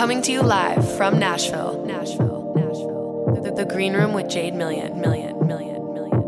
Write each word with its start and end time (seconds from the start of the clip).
Coming 0.00 0.22
to 0.22 0.32
you 0.32 0.40
live 0.40 0.96
from 0.96 1.18
Nashville, 1.18 1.84
Nashville, 1.84 2.54
Nashville. 2.56 3.42
The, 3.42 3.52
the 3.52 3.66
Green 3.66 3.92
Room 3.92 4.14
with 4.14 4.30
Jade 4.30 4.54
Million, 4.54 4.98
Million, 4.98 5.46
Million, 5.46 5.92
Million. 5.92 6.22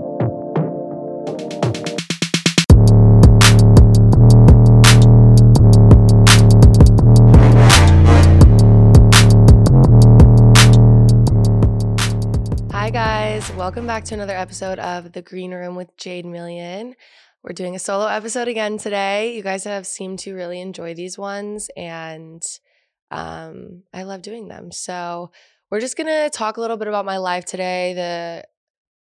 Hi, 12.72 12.90
guys. 12.90 13.50
Welcome 13.54 13.86
back 13.86 14.04
to 14.04 14.12
another 14.12 14.36
episode 14.36 14.80
of 14.80 15.12
The 15.12 15.22
Green 15.22 15.54
Room 15.54 15.76
with 15.76 15.96
Jade 15.96 16.26
Million. 16.26 16.94
We're 17.42 17.54
doing 17.54 17.74
a 17.74 17.78
solo 17.78 18.04
episode 18.04 18.48
again 18.48 18.76
today. 18.76 19.34
You 19.34 19.42
guys 19.42 19.64
have 19.64 19.86
seemed 19.86 20.18
to 20.18 20.34
really 20.34 20.60
enjoy 20.60 20.92
these 20.92 21.16
ones, 21.16 21.70
and 21.74 22.42
um, 23.12 23.82
I 23.92 24.02
love 24.04 24.22
doing 24.22 24.48
them. 24.48 24.72
So, 24.72 25.30
we're 25.70 25.80
just 25.80 25.96
gonna 25.96 26.28
talk 26.30 26.56
a 26.56 26.60
little 26.60 26.76
bit 26.76 26.88
about 26.88 27.06
my 27.06 27.16
life 27.16 27.46
today, 27.46 27.94
the 27.94 28.44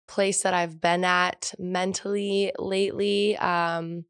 place 0.07 0.43
that 0.43 0.53
I've 0.53 0.81
been 0.81 1.03
at 1.03 1.53
mentally 1.59 2.52
lately. 2.57 3.38
Um, 3.38 4.05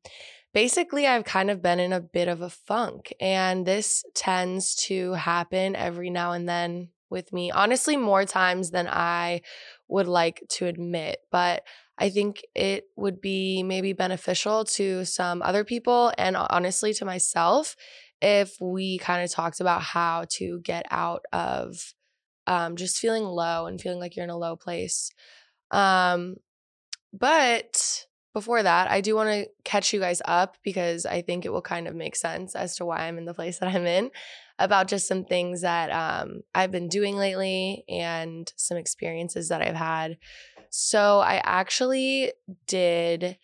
basically, 0.54 1.08
I've 1.08 1.24
kind 1.26 1.50
of 1.52 1.62
been 1.62 1.80
in 1.80 1.94
a 1.94 2.02
bit 2.02 2.28
of 2.28 2.42
a 2.42 2.50
funk, 2.50 3.14
and 3.20 3.66
this 3.66 4.04
tends 4.16 4.76
to 4.88 5.14
happen 5.14 5.76
every 5.76 6.10
now 6.10 6.32
and 6.32 6.48
then 6.48 6.90
with 7.10 7.32
me. 7.34 7.52
Honestly, 7.52 7.98
more 7.98 8.26
times 8.26 8.72
than 8.72 8.88
I 8.88 9.42
would 9.88 10.08
like 10.08 10.44
to 10.50 10.66
admit, 10.66 11.20
but 11.32 11.64
I 11.98 12.10
think 12.10 12.44
it 12.54 12.86
would 12.96 13.22
be 13.22 13.64
maybe 13.64 13.94
beneficial 13.94 14.66
to 14.66 15.06
some 15.06 15.42
other 15.42 15.64
people 15.64 16.12
and 16.18 16.38
honestly 16.38 16.94
to 16.96 17.06
myself 17.06 17.76
if 18.22 18.56
we 18.60 18.98
kind 18.98 19.24
of 19.24 19.32
talked 19.32 19.60
about 19.60 19.82
how 19.82 20.26
to 20.32 20.60
get 20.62 20.86
out 20.90 21.24
of 21.32 21.94
um, 22.48 22.76
just 22.76 22.98
feeling 22.98 23.24
low 23.24 23.66
and 23.66 23.80
feeling 23.80 24.00
like 24.00 24.16
you're 24.16 24.24
in 24.24 24.30
a 24.30 24.38
low 24.38 24.56
place. 24.56 25.12
Um, 25.72 26.38
but 27.14 28.06
before 28.34 28.64
that, 28.64 28.90
I 28.90 29.02
do 29.02 29.16
want 29.16 29.30
to 29.30 29.50
catch 29.64 29.94
you 29.94 30.00
guys 30.00 30.22
up 30.26 30.58
because 30.64 31.06
I 31.06 31.22
think 31.22 31.46
it 31.46 31.52
will 31.52 31.62
kind 31.62 31.88
of 31.88 31.96
make 31.96 32.16
sense 32.16 32.56
as 32.56 32.76
to 32.78 32.86
why 32.86 33.00
I'm 33.00 33.18
in 33.18 33.26
the 33.26 33.34
place 33.34 33.60
that 33.60 33.74
I'm 33.74 33.86
in 33.86 34.12
about 34.60 34.88
just 34.88 35.08
some 35.08 35.24
things 35.24 35.62
that 35.62 35.92
um, 35.92 36.42
I've 36.56 36.72
been 36.72 36.88
doing 36.88 37.16
lately 37.16 37.84
and 37.88 38.52
some 38.56 38.78
experiences 38.78 39.50
that 39.50 39.62
I've 39.62 39.76
had. 39.76 40.18
So, 40.70 41.20
I 41.20 41.42
actually 41.44 42.34
did 42.68 43.38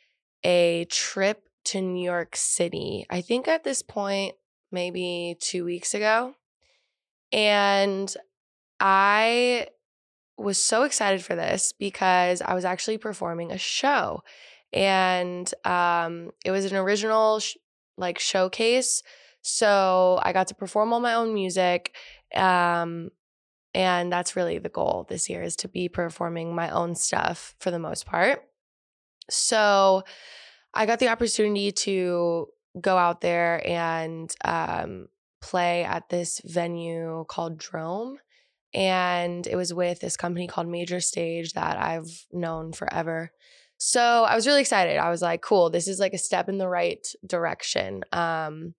a 0.43 0.85
trip 0.85 1.43
to 1.65 1.81
New 1.81 2.03
York 2.03 2.35
City. 2.35 3.05
I 3.09 3.21
think 3.21 3.47
at 3.47 3.63
this 3.63 3.81
point, 3.81 4.35
maybe 4.73 5.37
two 5.39 5.63
weeks 5.63 5.93
ago. 5.93 6.35
And 7.31 8.13
I 8.79 9.67
was 10.37 10.61
so 10.61 10.83
excited 10.83 11.23
for 11.23 11.35
this 11.35 11.71
because 11.71 12.41
I 12.41 12.53
was 12.53 12.65
actually 12.65 12.97
performing 12.97 13.51
a 13.51 13.57
show. 13.57 14.23
And 14.73 15.51
um, 15.63 16.31
it 16.43 16.51
was 16.51 16.65
an 16.65 16.75
original 16.75 17.39
sh- 17.39 17.57
like 17.97 18.19
showcase. 18.19 19.03
So 19.41 20.19
I 20.23 20.33
got 20.33 20.47
to 20.47 20.55
perform 20.55 20.91
all 20.91 20.99
my 20.99 21.13
own 21.13 21.33
music. 21.33 21.95
Um, 22.33 23.11
and 23.73 24.11
that's 24.11 24.35
really 24.35 24.59
the 24.59 24.69
goal 24.69 25.05
this 25.09 25.29
year 25.29 25.43
is 25.43 25.55
to 25.57 25.67
be 25.67 25.89
performing 25.89 26.55
my 26.55 26.69
own 26.69 26.95
stuff 26.95 27.55
for 27.59 27.71
the 27.71 27.79
most 27.79 28.05
part. 28.05 28.43
So 29.29 30.03
I 30.73 30.85
got 30.85 30.99
the 30.99 31.09
opportunity 31.09 31.71
to 31.71 32.47
go 32.79 32.97
out 32.97 33.21
there 33.21 33.65
and 33.67 34.33
um, 34.43 35.07
play 35.41 35.83
at 35.83 36.09
this 36.09 36.41
venue 36.43 37.25
called 37.27 37.57
Drom. 37.57 38.17
And 38.73 39.45
it 39.45 39.55
was 39.55 39.73
with 39.73 39.99
this 39.99 40.17
company 40.17 40.47
called 40.47 40.67
Major 40.67 40.99
Stage 40.99 41.53
that 41.53 41.77
I've 41.77 42.25
known 42.31 42.73
forever. 42.73 43.31
So 43.77 44.01
I 44.01 44.35
was 44.35 44.47
really 44.47 44.61
excited. 44.61 44.97
I 44.97 45.09
was 45.09 45.21
like, 45.21 45.41
cool, 45.41 45.69
this 45.69 45.87
is 45.87 45.99
like 45.99 46.13
a 46.13 46.17
step 46.17 46.49
in 46.49 46.57
the 46.57 46.69
right 46.69 47.05
direction. 47.27 48.03
Um, 48.11 48.73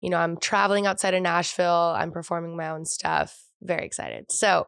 you 0.00 0.10
know, 0.10 0.18
I'm 0.18 0.36
traveling 0.36 0.86
outside 0.86 1.14
of 1.14 1.22
Nashville, 1.22 1.94
I'm 1.96 2.10
performing 2.12 2.56
my 2.56 2.68
own 2.68 2.84
stuff. 2.84 3.46
Very 3.62 3.86
excited. 3.86 4.30
So 4.30 4.66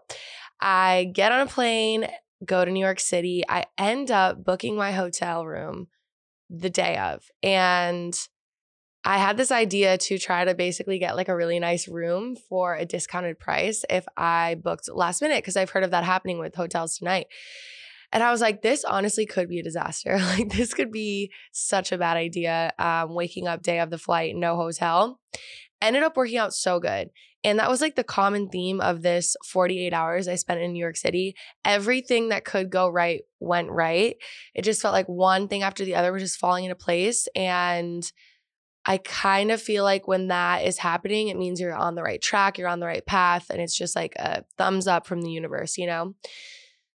I 0.60 1.10
get 1.12 1.32
on 1.32 1.41
a 1.41 1.47
plane, 1.47 2.06
go 2.44 2.65
to 2.65 2.71
New 2.71 2.81
York 2.81 3.00
City. 3.00 3.43
I 3.48 3.65
end 3.77 4.10
up 4.10 4.44
booking 4.44 4.77
my 4.77 4.93
hotel 4.93 5.44
room 5.44 5.88
the 6.48 6.71
day 6.71 6.97
of. 6.97 7.25
And 7.43 8.19
I 9.04 9.19
had 9.19 9.37
this 9.37 9.53
idea 9.53 9.98
to 9.98 10.19
try 10.19 10.44
to 10.44 10.54
basically 10.54 10.98
get 10.98 11.15
like 11.15 11.28
a 11.28 11.37
really 11.37 11.59
nice 11.59 11.87
room 11.88 12.37
for 12.37 12.75
a 12.75 12.87
discounted 12.87 13.38
price 13.38 13.84
if 13.91 14.06
I 14.16 14.56
booked 14.62 14.88
last 14.91 15.20
minute 15.20 15.38
because 15.38 15.56
I've 15.56 15.70
heard 15.70 15.84
of 15.84 15.91
that 15.91 16.04
happening 16.04 16.38
with 16.38 16.54
hotels 16.54 16.97
tonight. 16.97 17.26
And 18.12 18.22
I 18.22 18.31
was 18.31 18.41
like, 18.41 18.62
this 18.62 18.84
honestly 18.84 19.26
could 19.26 19.48
be 19.48 19.59
a 19.59 19.62
disaster. 19.62 20.19
like, 20.38 20.50
this 20.50 20.72
could 20.72 20.91
be 20.91 21.32
such 21.53 21.92
a 21.92 21.98
bad 21.98 22.16
idea. 22.16 22.72
Um, 22.78 23.15
waking 23.15 23.47
up 23.47 23.62
day 23.62 23.81
of 23.81 23.91
the 23.91 23.98
flight, 23.98 24.34
no 24.37 24.56
hotel. 24.56 25.21
Ended 25.82 26.03
up 26.03 26.16
working 26.16 26.38
out 26.38 26.54
so 26.54 26.81
good. 26.81 27.10
And 27.42 27.59
that 27.59 27.69
was 27.69 27.82
like 27.82 27.94
the 27.94 28.04
common 28.04 28.48
theme 28.48 28.81
of 28.81 29.03
this 29.03 29.36
48 29.44 29.92
hours 29.92 30.28
I 30.28 30.36
spent 30.36 30.62
in 30.62 30.72
New 30.72 30.78
York 30.78 30.97
City. 30.97 31.34
Everything 31.62 32.31
that 32.31 32.47
could 32.47 32.71
go 32.71 32.88
right 32.88 33.21
went 33.38 33.71
right. 33.71 34.16
It 34.54 34.62
just 34.62 34.81
felt 34.81 34.94
like 34.94 35.09
one 35.09 35.47
thing 35.47 35.62
after 35.62 35.84
the 35.84 35.94
other 35.94 36.10
was 36.10 36.22
just 36.22 36.38
falling 36.38 36.65
into 36.65 36.75
place. 36.75 37.28
And 37.36 38.10
I 38.87 38.99
kind 38.99 39.50
of 39.50 39.62
feel 39.62 39.83
like 39.83 40.06
when 40.06 40.28
that 40.28 40.65
is 40.65 40.78
happening, 40.78 41.28
it 41.28 41.39
means 41.39 41.61
you're 41.61 41.75
on 41.75 41.95
the 41.95 42.03
right 42.03 42.21
track, 42.21 42.59
you're 42.59 42.69
on 42.69 42.81
the 42.81 42.87
right 42.87 43.05
path, 43.05 43.49
and 43.50 43.61
it's 43.61 43.77
just 43.77 43.97
like 43.97 44.15
a 44.17 44.45
thumbs 44.59 44.87
up 44.87 45.06
from 45.06 45.22
the 45.22 45.31
universe, 45.31 45.78
you 45.78 45.87
know? 45.87 46.15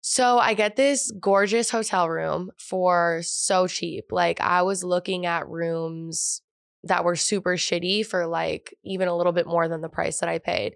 So 0.01 0.37
I 0.37 0.53
get 0.53 0.75
this 0.75 1.11
gorgeous 1.11 1.69
hotel 1.69 2.09
room 2.09 2.51
for 2.57 3.21
so 3.23 3.67
cheap. 3.67 4.05
Like 4.11 4.39
I 4.41 4.61
was 4.61 4.83
looking 4.83 5.25
at 5.25 5.49
rooms 5.49 6.41
that 6.83 7.03
were 7.03 7.15
super 7.15 7.55
shitty 7.55 8.05
for 8.05 8.27
like 8.27 8.73
even 8.83 9.07
a 9.07 9.15
little 9.15 9.33
bit 9.33 9.47
more 9.47 9.67
than 9.67 9.81
the 9.81 9.89
price 9.89 10.19
that 10.19 10.29
I 10.29 10.39
paid. 10.39 10.75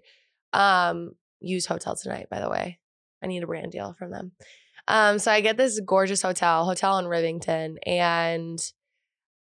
Um, 0.52 1.12
use 1.40 1.66
HotelTonight, 1.66 2.28
by 2.28 2.40
the 2.40 2.50
way. 2.50 2.78
I 3.22 3.26
need 3.26 3.42
a 3.42 3.46
brand 3.46 3.72
deal 3.72 3.94
from 3.98 4.10
them. 4.10 4.32
Um, 4.88 5.18
so 5.18 5.30
I 5.30 5.40
get 5.40 5.56
this 5.56 5.80
gorgeous 5.80 6.22
hotel, 6.22 6.64
hotel 6.64 6.98
in 6.98 7.06
Rivington, 7.06 7.76
and 7.86 8.58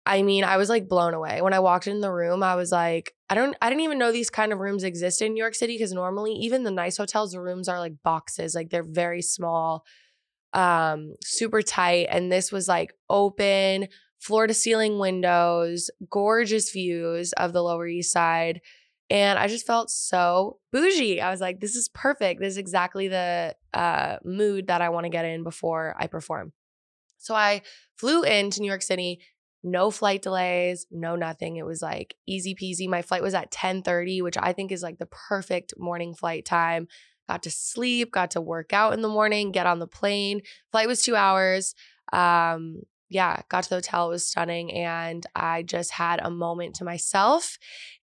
I 0.08 0.22
mean, 0.22 0.42
I 0.42 0.56
was 0.56 0.70
like 0.70 0.88
blown 0.88 1.12
away. 1.12 1.42
When 1.42 1.52
I 1.52 1.58
walked 1.58 1.86
in 1.86 2.00
the 2.00 2.10
room, 2.10 2.42
I 2.42 2.54
was 2.54 2.72
like, 2.72 3.14
I 3.28 3.34
don't 3.34 3.54
I 3.60 3.68
didn't 3.68 3.82
even 3.82 3.98
know 3.98 4.10
these 4.10 4.30
kind 4.30 4.54
of 4.54 4.58
rooms 4.58 4.82
exist 4.82 5.20
in 5.20 5.34
New 5.34 5.42
York 5.42 5.54
City 5.54 5.74
because 5.74 5.92
normally 5.92 6.32
even 6.32 6.64
the 6.64 6.70
nice 6.70 6.96
hotels, 6.96 7.32
the 7.32 7.42
rooms 7.42 7.68
are 7.68 7.78
like 7.78 7.92
boxes, 8.02 8.54
like 8.54 8.70
they're 8.70 8.82
very 8.82 9.20
small, 9.20 9.84
um, 10.54 11.14
super 11.22 11.60
tight. 11.60 12.06
And 12.10 12.32
this 12.32 12.50
was 12.50 12.68
like 12.68 12.94
open, 13.10 13.88
floor 14.18 14.46
to 14.46 14.54
ceiling 14.54 14.98
windows, 14.98 15.90
gorgeous 16.08 16.72
views 16.72 17.34
of 17.34 17.52
the 17.52 17.62
Lower 17.62 17.86
East 17.86 18.10
Side. 18.10 18.62
And 19.10 19.38
I 19.38 19.46
just 19.46 19.66
felt 19.66 19.90
so 19.90 20.58
bougie. 20.72 21.20
I 21.20 21.30
was 21.30 21.40
like, 21.42 21.60
this 21.60 21.76
is 21.76 21.90
perfect. 21.90 22.40
This 22.40 22.52
is 22.52 22.58
exactly 22.58 23.08
the 23.08 23.54
uh, 23.74 24.16
mood 24.24 24.68
that 24.68 24.80
I 24.80 24.88
want 24.88 25.04
to 25.04 25.10
get 25.10 25.26
in 25.26 25.44
before 25.44 25.94
I 25.98 26.06
perform. 26.06 26.52
So 27.18 27.34
I 27.34 27.60
flew 27.96 28.22
into 28.22 28.60
New 28.60 28.68
York 28.68 28.82
City, 28.82 29.20
no 29.70 29.90
flight 29.90 30.22
delays, 30.22 30.86
no 30.90 31.16
nothing. 31.16 31.56
It 31.56 31.66
was 31.66 31.82
like 31.82 32.14
easy 32.26 32.54
peasy. 32.54 32.88
My 32.88 33.02
flight 33.02 33.22
was 33.22 33.34
at 33.34 33.50
10:30, 33.50 34.22
which 34.22 34.36
I 34.38 34.52
think 34.52 34.72
is 34.72 34.82
like 34.82 34.98
the 34.98 35.06
perfect 35.06 35.74
morning 35.78 36.14
flight 36.14 36.44
time. 36.44 36.88
Got 37.28 37.42
to 37.44 37.50
sleep, 37.50 38.12
got 38.12 38.30
to 38.32 38.40
work 38.40 38.72
out 38.72 38.94
in 38.94 39.02
the 39.02 39.08
morning, 39.08 39.52
get 39.52 39.66
on 39.66 39.78
the 39.78 39.86
plane. 39.86 40.40
Flight 40.72 40.88
was 40.88 41.02
2 41.02 41.16
hours. 41.16 41.74
Um 42.12 42.82
yeah, 43.10 43.40
got 43.48 43.64
to 43.64 43.70
the 43.70 43.76
hotel, 43.76 44.08
it 44.08 44.10
was 44.10 44.26
stunning 44.26 44.72
and 44.72 45.24
I 45.34 45.62
just 45.62 45.92
had 45.92 46.20
a 46.22 46.30
moment 46.30 46.74
to 46.76 46.84
myself 46.84 47.56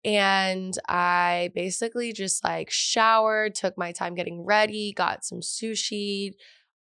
and 0.02 0.74
I 0.88 1.50
basically 1.54 2.12
just 2.12 2.42
like 2.42 2.70
showered, 2.70 3.54
took 3.54 3.76
my 3.76 3.92
time 3.92 4.14
getting 4.14 4.44
ready, 4.44 4.92
got 4.94 5.24
some 5.24 5.40
sushi. 5.40 6.32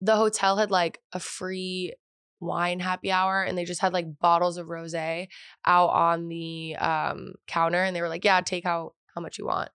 The 0.00 0.17
hotel 0.17 0.56
had 0.56 0.70
like 0.70 1.00
a 1.12 1.20
free 1.20 1.94
wine 2.40 2.81
happy 2.81 3.11
hour 3.11 3.43
and 3.43 3.56
they 3.56 3.64
just 3.64 3.81
had 3.81 3.93
like 3.93 4.19
bottles 4.20 4.56
of 4.56 4.69
rosé 4.69 5.29
out 5.67 5.90
on 5.90 6.29
the 6.29 6.76
um, 6.76 7.35
counter 7.46 7.82
and 7.82 7.94
they 7.94 8.00
were 8.00 8.08
like 8.08 8.25
yeah 8.25 8.40
take 8.40 8.67
out 8.67 8.94
how 9.14 9.20
much 9.20 9.38
you 9.38 9.46
want. 9.46 9.70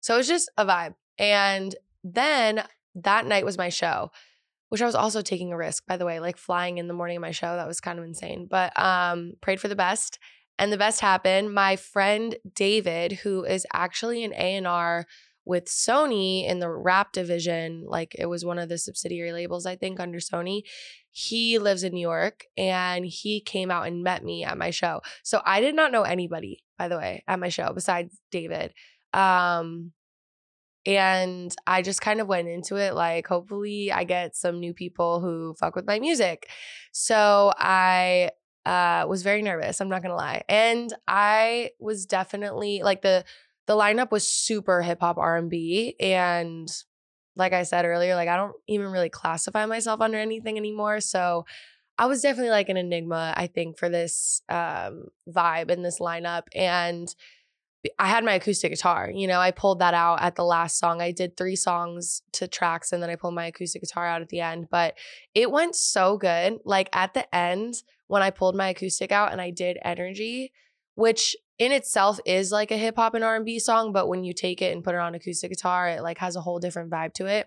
So 0.00 0.14
it 0.14 0.18
was 0.18 0.28
just 0.28 0.50
a 0.58 0.66
vibe. 0.66 0.94
And 1.18 1.74
then 2.04 2.64
that 2.94 3.26
night 3.26 3.44
was 3.44 3.56
my 3.56 3.68
show 3.68 4.10
which 4.68 4.80
i 4.80 4.86
was 4.86 4.94
also 4.94 5.20
taking 5.20 5.52
a 5.52 5.56
risk 5.56 5.86
by 5.86 5.96
the 5.96 6.04
way 6.04 6.18
like 6.18 6.36
flying 6.36 6.78
in 6.78 6.88
the 6.88 6.94
morning 6.94 7.16
of 7.16 7.20
my 7.20 7.30
show 7.30 7.56
that 7.56 7.66
was 7.66 7.80
kind 7.80 7.98
of 7.98 8.04
insane 8.04 8.46
but 8.50 8.72
um 8.78 9.32
prayed 9.40 9.60
for 9.60 9.68
the 9.68 9.76
best 9.76 10.18
and 10.58 10.70
the 10.70 10.78
best 10.78 11.00
happened. 11.00 11.52
My 11.52 11.76
friend 11.76 12.36
david 12.54 13.12
who 13.12 13.44
is 13.44 13.66
actually 13.72 14.24
an 14.24 14.32
a&r 14.34 15.06
with 15.44 15.66
Sony 15.66 16.48
in 16.48 16.58
the 16.60 16.70
rap 16.70 17.12
division, 17.12 17.84
like 17.86 18.14
it 18.18 18.26
was 18.26 18.44
one 18.44 18.58
of 18.58 18.68
the 18.68 18.78
subsidiary 18.78 19.32
labels, 19.32 19.66
I 19.66 19.76
think, 19.76 20.00
under 20.00 20.18
Sony. 20.18 20.62
He 21.10 21.58
lives 21.58 21.82
in 21.82 21.92
New 21.92 22.00
York 22.00 22.44
and 22.56 23.04
he 23.04 23.40
came 23.40 23.70
out 23.70 23.86
and 23.86 24.02
met 24.02 24.24
me 24.24 24.44
at 24.44 24.56
my 24.56 24.70
show. 24.70 25.00
So 25.22 25.42
I 25.44 25.60
did 25.60 25.74
not 25.74 25.92
know 25.92 26.02
anybody, 26.02 26.64
by 26.78 26.88
the 26.88 26.96
way, 26.96 27.22
at 27.26 27.38
my 27.38 27.48
show 27.48 27.72
besides 27.74 28.18
David. 28.30 28.72
Um, 29.12 29.92
And 30.84 31.54
I 31.66 31.82
just 31.82 32.00
kind 32.00 32.20
of 32.20 32.26
went 32.26 32.48
into 32.48 32.76
it 32.76 32.94
like, 32.94 33.28
hopefully, 33.28 33.92
I 33.92 34.02
get 34.04 34.34
some 34.34 34.58
new 34.58 34.74
people 34.74 35.20
who 35.20 35.54
fuck 35.54 35.76
with 35.76 35.86
my 35.86 36.00
music. 36.00 36.48
So 36.90 37.52
I 37.56 38.30
uh, 38.66 39.06
was 39.08 39.22
very 39.22 39.42
nervous. 39.42 39.80
I'm 39.80 39.88
not 39.88 40.02
gonna 40.02 40.16
lie, 40.16 40.42
and 40.48 40.92
I 41.06 41.70
was 41.78 42.06
definitely 42.06 42.82
like 42.82 43.02
the 43.02 43.24
the 43.72 43.78
lineup 43.78 44.10
was 44.10 44.28
super 44.28 44.82
hip 44.82 45.00
hop 45.00 45.16
R 45.16 45.38
and 45.38 45.52
and 45.98 46.68
like 47.36 47.54
I 47.54 47.62
said 47.62 47.86
earlier, 47.86 48.14
like 48.14 48.28
I 48.28 48.36
don't 48.36 48.54
even 48.68 48.88
really 48.88 49.08
classify 49.08 49.64
myself 49.64 50.02
under 50.02 50.18
anything 50.18 50.58
anymore. 50.58 51.00
So 51.00 51.46
I 51.96 52.04
was 52.04 52.20
definitely 52.20 52.50
like 52.50 52.68
an 52.68 52.76
enigma, 52.76 53.32
I 53.34 53.46
think, 53.46 53.78
for 53.78 53.88
this 53.88 54.42
um, 54.50 55.06
vibe 55.26 55.70
in 55.70 55.82
this 55.82 56.00
lineup, 56.00 56.42
and 56.54 57.14
I 57.98 58.08
had 58.08 58.24
my 58.24 58.34
acoustic 58.34 58.72
guitar. 58.72 59.10
You 59.10 59.26
know, 59.26 59.40
I 59.40 59.50
pulled 59.50 59.78
that 59.78 59.94
out 59.94 60.20
at 60.20 60.36
the 60.36 60.44
last 60.44 60.78
song. 60.78 61.00
I 61.00 61.10
did 61.10 61.36
three 61.36 61.56
songs 61.56 62.22
to 62.32 62.46
tracks 62.46 62.92
and 62.92 63.02
then 63.02 63.10
I 63.10 63.16
pulled 63.16 63.34
my 63.34 63.46
acoustic 63.46 63.82
guitar 63.82 64.06
out 64.06 64.22
at 64.22 64.28
the 64.28 64.40
end, 64.40 64.68
but 64.70 64.96
it 65.34 65.50
went 65.50 65.74
so 65.74 66.16
good. 66.16 66.58
Like 66.64 66.88
at 66.92 67.12
the 67.12 67.34
end, 67.34 67.82
when 68.06 68.22
I 68.22 68.30
pulled 68.30 68.54
my 68.54 68.68
acoustic 68.68 69.10
out 69.10 69.32
and 69.32 69.40
I 69.40 69.50
did 69.50 69.78
Energy, 69.82 70.52
which 70.94 71.34
in 71.62 71.72
itself 71.72 72.18
is 72.26 72.50
like 72.50 72.70
a 72.70 72.76
hip 72.76 72.96
hop 72.96 73.14
and 73.14 73.22
R&B 73.22 73.58
song, 73.58 73.92
but 73.92 74.08
when 74.08 74.24
you 74.24 74.32
take 74.32 74.60
it 74.60 74.74
and 74.74 74.82
put 74.82 74.94
it 74.94 75.00
on 75.00 75.14
acoustic 75.14 75.50
guitar, 75.50 75.88
it 75.88 76.02
like 76.02 76.18
has 76.18 76.34
a 76.34 76.40
whole 76.40 76.58
different 76.58 76.90
vibe 76.90 77.14
to 77.14 77.26
it. 77.26 77.46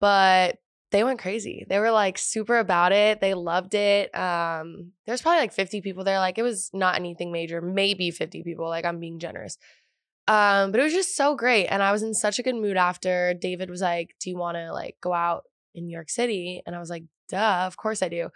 But 0.00 0.58
they 0.92 1.04
went 1.04 1.20
crazy. 1.20 1.66
They 1.68 1.78
were 1.78 1.90
like 1.90 2.18
super 2.18 2.58
about 2.58 2.92
it. 2.92 3.20
They 3.20 3.34
loved 3.34 3.74
it. 3.74 4.14
Um, 4.16 4.92
there's 5.06 5.22
probably 5.22 5.40
like 5.40 5.52
50 5.52 5.80
people 5.80 6.04
there. 6.04 6.18
Like 6.18 6.38
it 6.38 6.42
was 6.42 6.70
not 6.72 6.96
anything 6.96 7.32
major, 7.32 7.60
maybe 7.60 8.10
50 8.10 8.42
people. 8.42 8.68
Like 8.68 8.84
I'm 8.84 9.00
being 9.00 9.18
generous. 9.18 9.58
Um, 10.28 10.70
but 10.70 10.80
it 10.80 10.84
was 10.84 10.92
just 10.92 11.16
so 11.16 11.34
great. 11.34 11.66
And 11.66 11.82
I 11.82 11.92
was 11.92 12.02
in 12.02 12.14
such 12.14 12.38
a 12.38 12.42
good 12.42 12.54
mood 12.54 12.76
after. 12.76 13.34
David 13.34 13.70
was 13.70 13.80
like, 13.80 14.14
Do 14.20 14.30
you 14.30 14.36
want 14.36 14.56
to 14.56 14.72
like 14.72 14.96
go 15.00 15.12
out 15.12 15.44
in 15.74 15.86
New 15.86 15.92
York 15.92 16.10
City? 16.10 16.62
And 16.66 16.76
I 16.76 16.78
was 16.78 16.90
like, 16.90 17.04
duh, 17.28 17.64
of 17.66 17.76
course 17.76 18.02
I 18.02 18.08
do. 18.08 18.28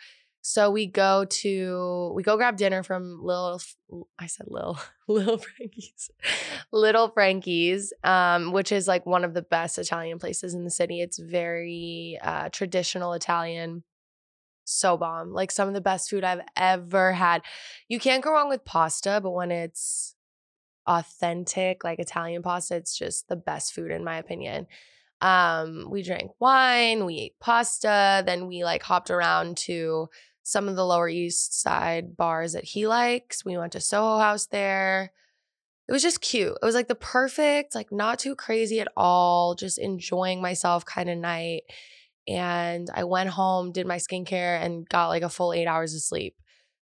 So 0.49 0.71
we 0.71 0.87
go 0.87 1.25
to 1.25 2.13
we 2.15 2.23
go 2.23 2.37
grab 2.37 2.57
dinner 2.57 2.85
from 2.85 3.19
Little 3.21 3.61
I 4.17 4.29
said 4.29 4.47
Lil 4.49 4.79
Little 5.09 5.39
Frankie's 5.39 6.09
Little 6.73 7.09
Frankie's 7.09 7.93
um 8.05 8.53
which 8.53 8.71
is 8.71 8.87
like 8.87 9.05
one 9.07 9.25
of 9.25 9.35
the 9.35 9.43
best 9.43 9.77
Italian 9.77 10.21
places 10.21 10.55
in 10.55 10.63
the 10.63 10.71
city. 10.71 11.01
It's 11.01 11.19
very 11.19 12.17
uh 12.23 12.49
traditional 12.51 13.13
Italian. 13.15 13.83
So 14.65 14.97
bomb. 14.97 15.33
Like 15.33 15.51
some 15.51 15.67
of 15.67 15.75
the 15.75 15.81
best 15.81 16.09
food 16.09 16.23
I've 16.23 16.47
ever 16.57 17.13
had. 17.13 17.43
You 17.89 17.99
can't 17.99 18.23
go 18.23 18.31
wrong 18.31 18.49
with 18.49 18.65
pasta, 18.65 19.19
but 19.21 19.33
when 19.33 19.51
it's 19.51 20.15
authentic 20.87 21.83
like 21.83 21.99
Italian 21.99 22.43
pasta, 22.45 22.77
it's 22.77 22.97
just 22.97 23.27
the 23.27 23.35
best 23.35 23.75
food 23.75 23.91
in 23.91 24.05
my 24.05 24.17
opinion. 24.17 24.69
Um 25.21 25.89
we 25.91 26.05
drank 26.05 26.31
wine, 26.39 27.05
we 27.05 27.19
ate 27.19 27.41
pasta, 27.41 28.23
then 28.25 28.47
we 28.47 28.63
like 28.63 28.85
hopped 28.85 29.11
around 29.11 29.57
to 29.57 30.09
some 30.47 30.69
of 30.69 30.77
the 30.77 30.87
Lower 30.87 31.09
East 31.09 31.61
Side 31.61 32.17
bars 32.17 32.53
that 32.53 32.63
he 32.63 32.87
likes. 32.87 33.45
We 33.45 33.59
went 33.59 33.73
to 33.73 33.81
Soho 33.81 34.19
House 34.19 34.47
there. 34.47 35.11
It 35.89 35.93
was 35.93 36.03
just 36.03 36.21
cute. 36.21 36.57
It 36.63 36.65
was 36.65 36.77
like 36.77 36.87
the 36.87 36.95
perfect, 36.95 37.75
like 37.75 37.91
not 37.91 38.21
too 38.21 38.37
crazy 38.37 38.79
at 38.79 38.87
all, 38.97 39.57
just 39.57 39.77
enjoying 39.77 40.41
myself 40.41 40.85
kind 40.85 41.11
of 41.11 41.19
night. 41.19 41.63
And 42.29 42.89
I 42.95 43.03
went 43.03 43.31
home, 43.31 43.73
did 43.73 43.89
my 43.89 43.97
skincare, 43.97 44.63
and 44.63 44.89
got 44.89 45.09
like 45.09 45.25
a 45.25 45.29
full 45.29 45.53
eight 45.53 45.67
hours 45.67 45.95
of 45.95 46.03
sleep. 46.03 46.37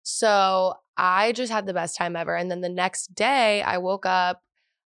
So 0.03 0.73
I 0.97 1.31
just 1.31 1.49
had 1.49 1.65
the 1.65 1.73
best 1.73 1.97
time 1.97 2.17
ever. 2.17 2.35
And 2.35 2.51
then 2.51 2.59
the 2.59 2.67
next 2.67 3.15
day, 3.15 3.61
I 3.61 3.77
woke 3.77 4.05
up 4.05 4.41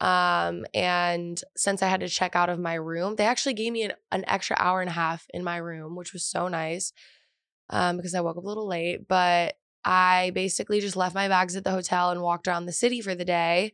um, 0.02 0.66
and 0.74 1.40
since 1.56 1.84
I 1.84 1.88
had 1.88 2.00
to 2.00 2.10
check 2.10 2.36
out 2.36 2.50
of 2.50 2.60
my 2.60 2.74
room, 2.74 3.16
they 3.16 3.26
actually 3.26 3.54
gave 3.54 3.74
me 3.74 3.84
an, 3.84 3.94
an 4.12 4.26
extra 4.28 4.58
hour 4.60 4.82
and 4.82 4.90
a 4.90 4.94
half 4.94 5.28
in 5.36 5.44
my 5.44 5.58
room, 5.58 5.96
which 5.96 6.14
was 6.14 6.26
so 6.26 6.48
nice 6.48 6.92
um, 7.70 7.98
because 7.98 8.16
I 8.16 8.22
woke 8.22 8.38
up 8.38 8.44
a 8.44 8.48
little 8.48 8.68
late. 8.68 9.08
But 9.08 9.56
I 9.84 10.32
basically 10.34 10.82
just 10.82 10.96
left 10.96 11.16
my 11.16 11.28
bags 11.28 11.56
at 11.56 11.64
the 11.64 11.72
hotel 11.72 12.10
and 12.10 12.22
walked 12.22 12.48
around 12.48 12.66
the 12.66 12.72
city 12.72 13.02
for 13.02 13.16
the 13.16 13.26
day 13.26 13.74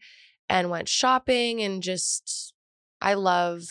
and 0.50 0.70
went 0.70 0.90
shopping 0.90 1.62
and 1.62 1.82
just, 1.82 2.54
I 3.02 3.14
love, 3.14 3.64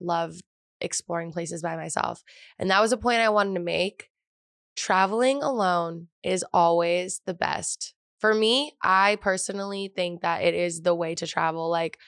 love 0.00 0.40
exploring 0.80 1.32
places 1.32 1.62
by 1.62 1.76
myself. 1.76 2.22
And 2.58 2.70
that 2.70 2.80
was 2.80 2.92
a 2.92 2.96
point 2.96 3.20
I 3.20 3.28
wanted 3.28 3.54
to 3.54 3.60
make. 3.60 4.10
Traveling 4.74 5.42
alone 5.42 6.08
is 6.22 6.44
always 6.52 7.22
the 7.24 7.34
best. 7.34 7.94
For 8.18 8.34
me, 8.34 8.72
I 8.82 9.16
personally 9.20 9.92
think 9.94 10.22
that 10.22 10.42
it 10.42 10.54
is 10.54 10.82
the 10.82 10.94
way 10.94 11.14
to 11.14 11.26
travel. 11.26 11.70
Like, 11.70 11.98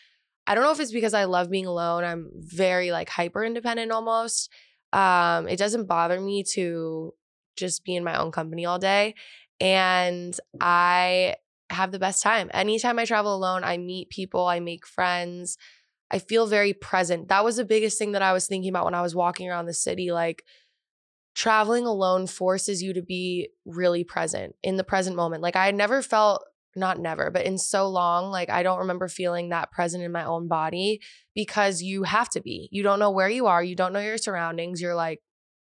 I 0.46 0.54
don't 0.54 0.64
know 0.64 0.72
if 0.72 0.81
it's 0.81 0.93
because 0.93 1.14
I 1.14 1.25
love 1.25 1.50
being 1.50 1.66
alone. 1.66 2.04
I'm 2.04 2.31
very 2.34 2.90
like 2.90 3.08
hyper 3.08 3.44
independent 3.44 3.93
almost. 3.93 4.50
Um, 4.93 5.46
it 5.46 5.58
doesn't 5.58 5.87
bother 5.87 6.20
me 6.20 6.43
to 6.54 7.12
just 7.58 7.84
be 7.84 7.96
in 7.96 8.05
my 8.05 8.19
own 8.19 8.32
company 8.32 8.64
all 8.66 8.78
day. 8.78 9.14
And 9.60 10.38
I 10.60 11.37
have 11.70 11.93
the 11.93 11.99
best 11.99 12.22
time. 12.22 12.50
Anytime 12.55 12.99
I 12.99 13.05
travel 13.05 13.34
alone, 13.34 13.64
I 13.64 13.76
meet 13.76 14.10
people, 14.10 14.46
I 14.46 14.60
make 14.60 14.87
friends. 14.87 15.58
I 16.10 16.19
feel 16.19 16.46
very 16.46 16.72
present. 16.72 17.28
That 17.28 17.44
was 17.44 17.56
the 17.56 17.64
biggest 17.64 17.99
thing 17.99 18.12
that 18.12 18.22
I 18.22 18.32
was 18.32 18.46
thinking 18.46 18.70
about 18.70 18.84
when 18.87 18.94
I 18.94 19.02
was 19.02 19.14
walking 19.14 19.49
around 19.49 19.66
the 19.66 19.75
city. 19.75 20.10
Like, 20.10 20.43
traveling 21.34 21.87
alone 21.87 22.26
forces 22.26 22.82
you 22.82 22.93
to 22.94 23.02
be 23.02 23.50
really 23.64 24.02
present 24.02 24.56
in 24.62 24.76
the 24.76 24.84
present 24.84 25.14
moment. 25.14 25.43
Like, 25.43 25.54
I 25.54 25.66
had 25.66 25.75
never 25.75 26.02
felt, 26.02 26.44
not 26.75 26.99
never, 26.99 27.31
but 27.31 27.44
in 27.44 27.58
so 27.58 27.88
long, 27.88 28.31
like, 28.31 28.50
I 28.50 28.62
don't 28.62 28.81
remember 28.81 29.06
feeling 29.06 29.50
that 29.50 29.70
present 29.70 30.02
in 30.02 30.11
my 30.11 30.25
own 30.25 30.49
body 30.49 31.00
because 31.34 31.82
you 31.82 32.02
have 32.04 32.28
to 32.31 32.40
be. 32.40 32.69
You 32.72 32.82
don't 32.82 32.99
know 32.99 33.11
where 33.11 33.28
you 33.28 33.46
are, 33.46 33.62
you 33.62 33.76
don't 33.76 33.93
know 33.93 34.00
your 34.00 34.19
surroundings. 34.19 34.81
You're 34.81 34.94
like, 34.94 35.20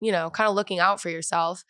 you 0.04 0.12
know, 0.12 0.30
kind 0.30 0.50
of 0.50 0.56
looking 0.56 0.80
out 0.80 1.00
for 1.02 1.10
yourself 1.10 1.64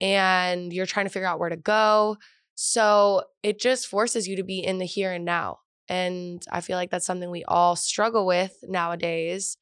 and 0.00 0.72
you're 0.72 0.86
trying 0.86 1.06
to 1.06 1.10
figure 1.10 1.26
out 1.28 1.38
where 1.38 1.48
to 1.48 1.56
go. 1.56 2.16
So 2.54 3.24
it 3.42 3.58
just 3.58 3.86
forces 3.86 4.28
you 4.28 4.36
to 4.36 4.44
be 4.44 4.58
in 4.58 4.78
the 4.78 4.84
here 4.84 5.12
and 5.12 5.24
now. 5.24 5.60
And 5.88 6.44
I 6.52 6.60
feel 6.60 6.76
like 6.76 6.90
that's 6.90 7.06
something 7.06 7.30
we 7.30 7.44
all 7.44 7.74
struggle 7.74 8.26
with 8.26 8.56
nowadays, 8.62 9.56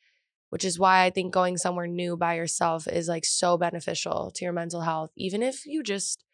which 0.50 0.65
is 0.65 0.79
why 0.79 1.05
I 1.05 1.11
think 1.11 1.32
going 1.32 1.56
somewhere 1.56 1.87
new 1.87 2.17
by 2.17 2.35
yourself 2.35 2.88
is 2.88 3.09
like 3.09 3.25
so 3.25 3.56
beneficial 3.56 4.32
to 4.35 4.44
your 4.44 4.53
mental 4.53 4.81
health. 4.81 5.11
Even 5.17 5.43
if 5.43 5.65
you 5.65 5.82
just, 5.82 6.25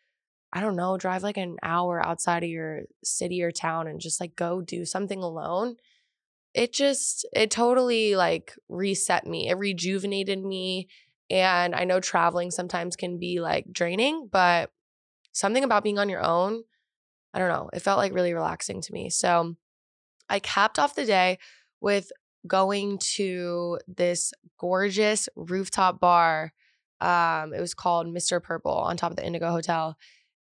I 0.52 0.60
don't 0.60 0.76
know, 0.76 0.96
drive 0.96 1.22
like 1.22 1.36
an 1.36 1.56
hour 1.62 2.04
outside 2.04 2.42
of 2.42 2.50
your 2.50 2.84
city 3.04 3.42
or 3.42 3.52
town 3.52 3.86
and 3.86 4.00
just 4.00 4.20
like 4.20 4.34
go 4.34 4.60
do 4.62 4.84
something 4.84 5.22
alone. 5.22 5.76
It 6.54 6.72
just, 6.72 7.26
it 7.34 7.50
totally 7.50 8.16
like 8.16 8.54
reset 8.68 9.26
me. 9.26 9.48
It 9.48 9.58
rejuvenated 9.58 10.42
me. 10.42 10.88
And 11.30 11.74
I 11.74 11.84
know 11.84 12.00
traveling 12.00 12.50
sometimes 12.50 12.96
can 12.96 13.18
be 13.18 13.40
like 13.40 13.66
draining, 13.72 14.28
but 14.30 14.70
something 15.32 15.64
about 15.64 15.82
being 15.82 15.98
on 15.98 16.08
your 16.08 16.22
own, 16.22 16.62
I 17.32 17.38
don't 17.38 17.48
know, 17.48 17.70
it 17.72 17.80
felt 17.80 17.98
like 17.98 18.14
really 18.14 18.34
relaxing 18.34 18.80
to 18.82 18.92
me. 18.92 19.10
So 19.10 19.56
I 20.28 20.38
capped 20.38 20.78
off 20.78 20.94
the 20.94 21.04
day 21.04 21.38
with 21.80 22.10
going 22.46 22.98
to 22.98 23.78
this 23.88 24.32
gorgeous 24.58 25.28
rooftop 25.34 26.00
bar. 26.00 26.52
Um, 27.00 27.52
it 27.54 27.60
was 27.60 27.74
called 27.74 28.06
Mr. 28.06 28.42
Purple 28.42 28.72
on 28.72 28.96
top 28.96 29.10
of 29.10 29.16
the 29.16 29.26
Indigo 29.26 29.50
Hotel. 29.50 29.96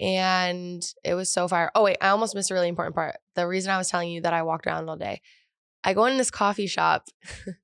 And 0.00 0.82
it 1.04 1.14
was 1.14 1.30
so 1.30 1.46
fire. 1.46 1.70
Oh, 1.74 1.84
wait, 1.84 1.98
I 2.00 2.08
almost 2.08 2.34
missed 2.34 2.50
a 2.50 2.54
really 2.54 2.68
important 2.68 2.94
part. 2.94 3.16
The 3.36 3.46
reason 3.46 3.70
I 3.70 3.78
was 3.78 3.88
telling 3.88 4.10
you 4.10 4.22
that 4.22 4.32
I 4.32 4.42
walked 4.42 4.66
around 4.66 4.88
all 4.88 4.96
day. 4.96 5.20
I 5.84 5.94
go 5.94 6.06
in 6.06 6.16
this 6.16 6.30
coffee 6.30 6.66
shop 6.66 7.08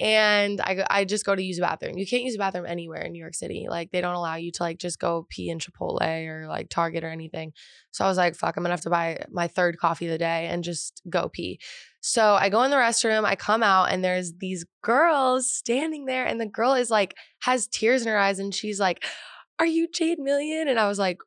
and 0.00 0.60
I 0.60 0.84
I 0.88 1.04
just 1.04 1.24
go 1.24 1.34
to 1.34 1.42
use 1.42 1.58
a 1.58 1.62
bathroom. 1.62 1.98
You 1.98 2.06
can't 2.06 2.22
use 2.22 2.36
a 2.36 2.38
bathroom 2.38 2.66
anywhere 2.66 3.02
in 3.02 3.12
New 3.12 3.18
York 3.18 3.34
City. 3.34 3.66
Like 3.68 3.90
they 3.90 4.00
don't 4.00 4.14
allow 4.14 4.36
you 4.36 4.52
to 4.52 4.62
like 4.62 4.78
just 4.78 4.98
go 4.98 5.26
pee 5.28 5.50
in 5.50 5.58
Chipotle 5.58 6.00
or 6.00 6.46
like 6.48 6.68
Target 6.68 7.02
or 7.02 7.08
anything. 7.08 7.52
So 7.90 8.04
I 8.04 8.08
was 8.08 8.16
like, 8.16 8.36
fuck, 8.36 8.56
I'm 8.56 8.62
gonna 8.62 8.72
have 8.72 8.82
to 8.82 8.90
buy 8.90 9.24
my 9.30 9.48
third 9.48 9.78
coffee 9.78 10.06
of 10.06 10.12
the 10.12 10.18
day 10.18 10.46
and 10.46 10.62
just 10.62 11.02
go 11.10 11.28
pee. 11.28 11.58
So 12.00 12.34
I 12.34 12.48
go 12.48 12.62
in 12.62 12.70
the 12.70 12.76
restroom, 12.76 13.24
I 13.24 13.34
come 13.34 13.62
out, 13.62 13.90
and 13.90 14.04
there's 14.04 14.34
these 14.38 14.64
girls 14.82 15.50
standing 15.50 16.04
there, 16.04 16.24
and 16.24 16.40
the 16.40 16.46
girl 16.46 16.74
is 16.74 16.90
like 16.90 17.14
has 17.42 17.66
tears 17.66 18.02
in 18.02 18.08
her 18.08 18.18
eyes, 18.18 18.38
and 18.38 18.54
she's 18.54 18.78
like, 18.78 19.04
Are 19.58 19.66
you 19.66 19.88
Jade 19.92 20.20
Million? 20.20 20.68
And 20.68 20.78
I 20.78 20.86
was 20.86 21.00
like, 21.00 21.18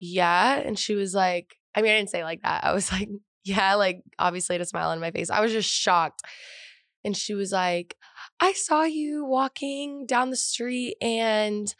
Yeah. 0.00 0.58
And 0.58 0.78
she 0.78 0.94
was 0.94 1.14
like, 1.14 1.56
I 1.74 1.80
mean, 1.80 1.92
I 1.92 1.96
didn't 1.96 2.10
say 2.10 2.24
like 2.24 2.42
that. 2.42 2.62
I 2.64 2.72
was 2.74 2.92
like, 2.92 3.08
yeah, 3.42 3.74
like 3.76 4.02
obviously 4.18 4.58
to 4.58 4.66
smile 4.66 4.90
on 4.90 5.00
my 5.00 5.12
face. 5.12 5.30
I 5.30 5.40
was 5.40 5.52
just 5.52 5.70
shocked 5.70 6.22
and 7.04 7.16
she 7.16 7.34
was 7.34 7.52
like, 7.52 7.96
I 8.40 8.52
saw 8.52 8.82
you 8.82 9.24
walking 9.24 10.06
down 10.06 10.30
the 10.30 10.36
street 10.36 10.96
and 11.00 11.74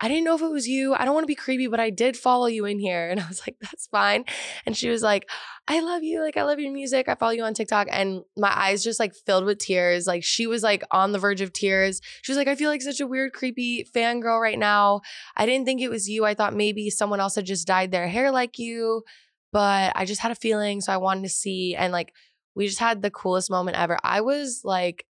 I 0.00 0.08
didn't 0.08 0.24
know 0.24 0.34
if 0.34 0.42
it 0.42 0.50
was 0.50 0.66
you. 0.66 0.92
I 0.92 1.04
don't 1.04 1.14
want 1.14 1.24
to 1.24 1.28
be 1.28 1.36
creepy, 1.36 1.66
but 1.68 1.78
I 1.78 1.88
did 1.88 2.16
follow 2.16 2.46
you 2.46 2.64
in 2.64 2.78
here. 2.78 3.08
And 3.14 3.20
I 3.20 3.28
was 3.28 3.40
like, 3.46 3.56
that's 3.60 3.86
fine. 3.86 4.24
And 4.66 4.76
she 4.76 4.88
was 4.88 5.02
like, 5.02 5.30
I 5.68 5.80
love 5.80 6.02
you. 6.02 6.20
Like, 6.20 6.36
I 6.36 6.42
love 6.42 6.58
your 6.58 6.72
music. 6.72 7.08
I 7.08 7.14
follow 7.14 7.30
you 7.30 7.44
on 7.44 7.54
TikTok. 7.54 7.86
And 7.90 8.22
my 8.36 8.52
eyes 8.54 8.82
just 8.82 8.98
like 8.98 9.14
filled 9.14 9.44
with 9.44 9.58
tears. 9.58 10.06
Like, 10.06 10.24
she 10.24 10.46
was 10.46 10.62
like 10.62 10.82
on 10.90 11.12
the 11.12 11.18
verge 11.18 11.40
of 11.40 11.52
tears. 11.52 12.00
She 12.22 12.32
was 12.32 12.36
like, 12.36 12.48
I 12.48 12.56
feel 12.56 12.70
like 12.70 12.82
such 12.82 13.00
a 13.00 13.06
weird, 13.06 13.32
creepy 13.32 13.86
fangirl 13.94 14.42
right 14.42 14.58
now. 14.58 15.00
I 15.36 15.46
didn't 15.46 15.64
think 15.64 15.80
it 15.80 15.90
was 15.90 16.08
you. 16.08 16.24
I 16.24 16.34
thought 16.34 16.54
maybe 16.54 16.90
someone 16.90 17.20
else 17.20 17.36
had 17.36 17.46
just 17.46 17.66
dyed 17.66 17.92
their 17.92 18.08
hair 18.08 18.30
like 18.32 18.58
you, 18.58 19.04
but 19.52 19.92
I 19.94 20.04
just 20.04 20.20
had 20.20 20.32
a 20.32 20.36
feeling. 20.36 20.80
So 20.80 20.92
I 20.92 20.96
wanted 20.96 21.22
to 21.22 21.30
see. 21.30 21.76
And 21.76 21.92
like, 21.92 22.12
we 22.54 22.66
just 22.66 22.78
had 22.78 23.02
the 23.02 23.10
coolest 23.10 23.50
moment 23.50 23.76
ever. 23.76 23.98
I 24.02 24.20
was 24.20 24.62
like, 24.64 25.06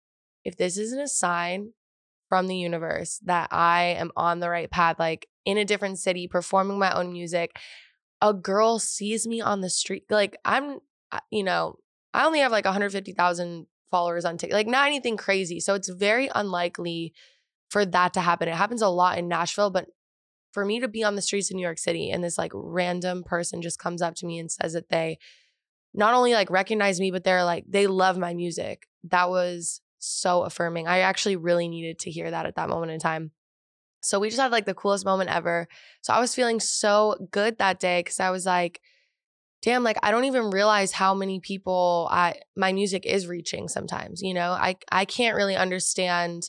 if 0.45 0.57
this 0.57 0.79
isn't 0.79 1.01
a 1.01 1.09
sign 1.09 1.73
from 2.29 2.47
the 2.47 2.57
universe 2.57 3.21
that 3.25 3.49
I 3.53 3.97
am 3.99 4.13
on 4.17 4.41
the 4.41 4.51
right 4.51 4.71
path, 4.71 4.99
like 4.99 5.27
in 5.45 5.59
a 5.59 5.65
different 5.65 5.99
city, 5.99 6.29
performing 6.29 6.79
my 6.79 6.93
own 6.93 7.13
music, 7.13 7.59
a 8.21 8.33
girl 8.33 8.79
sees 8.79 9.27
me 9.27 9.41
on 9.41 9.61
the 9.61 9.71
street. 9.71 10.05
Like, 10.11 10.37
I'm, 10.45 10.79
you 11.31 11.43
know, 11.43 11.77
I 12.13 12.27
only 12.27 12.41
have 12.41 12.53
like 12.53 12.65
150,000 12.65 13.67
followers 13.91 14.25
on 14.25 14.39
TikTok, 14.39 14.55
like 14.55 14.67
not 14.67 14.87
anything 14.87 15.17
crazy. 15.17 15.61
So 15.61 15.75
it's 15.75 15.89
very 15.89 16.31
unlikely 16.35 17.13
for 17.69 17.85
that 17.87 18.15
to 18.15 18.21
happen. 18.21 18.49
It 18.49 18.55
happens 18.55 18.83
a 18.83 18.89
lot 18.89 19.19
in 19.19 19.29
Nashville, 19.29 19.71
but 19.71 19.87
for 20.53 20.65
me 20.65 20.81
to 20.81 20.89
be 20.89 21.05
on 21.05 21.15
the 21.15 21.23
streets 21.23 21.51
in 21.51 21.57
New 21.57 21.63
York 21.63 21.79
City 21.79 22.11
and 22.11 22.23
this 22.23 22.39
like 22.39 22.53
random 22.55 23.23
person 23.23 23.63
just 23.63 23.79
comes 23.79 24.03
up 24.03 24.15
to 24.17 24.27
me 24.27 24.39
and 24.39 24.51
says 24.51 24.73
that 24.73 24.89
they 24.89 25.19
not 25.95 26.15
only 26.15 26.33
like 26.33 26.51
recognize 26.51 27.01
me, 27.01 27.11
but 27.11 27.25
they're 27.25 27.45
like, 27.45 27.65
they 27.69 27.87
love 27.87 28.19
my 28.19 28.35
music. 28.35 28.87
That 29.05 29.31
was 29.31 29.81
so 29.99 30.43
affirming. 30.43 30.87
I 30.87 31.01
actually 31.01 31.37
really 31.37 31.69
needed 31.69 31.99
to 32.01 32.11
hear 32.11 32.31
that 32.31 32.47
at 32.47 32.57
that 32.57 32.69
moment 32.69 32.93
in 32.93 33.01
time. 33.01 33.33
So 34.03 34.19
we 34.19 34.29
just 34.29 34.41
had 34.41 34.53
like 34.53 34.67
the 34.67 34.75
coolest 34.75 35.05
moment 35.05 35.31
ever. 35.31 35.69
So 36.03 36.13
I 36.13 36.21
was 36.21 36.35
feeling 36.35 36.61
so 36.61 37.29
good 37.31 37.59
that 37.59 37.81
day 37.81 38.01
because 38.01 38.21
I 38.21 38.31
was 38.31 38.47
like, 38.47 38.81
damn, 39.63 39.85
like 39.85 39.99
I 40.03 40.11
don't 40.11 40.25
even 40.25 40.51
realize 40.51 40.93
how 40.93 41.15
many 41.15 41.41
people 41.41 42.09
I 42.11 42.37
my 42.57 42.73
music 42.73 43.05
is 43.05 43.27
reaching 43.27 43.69
sometimes. 43.69 44.23
You 44.23 44.35
know, 44.35 44.53
I 44.53 44.77
I 44.91 45.05
can't 45.05 45.37
really 45.37 45.57
understand 45.57 46.49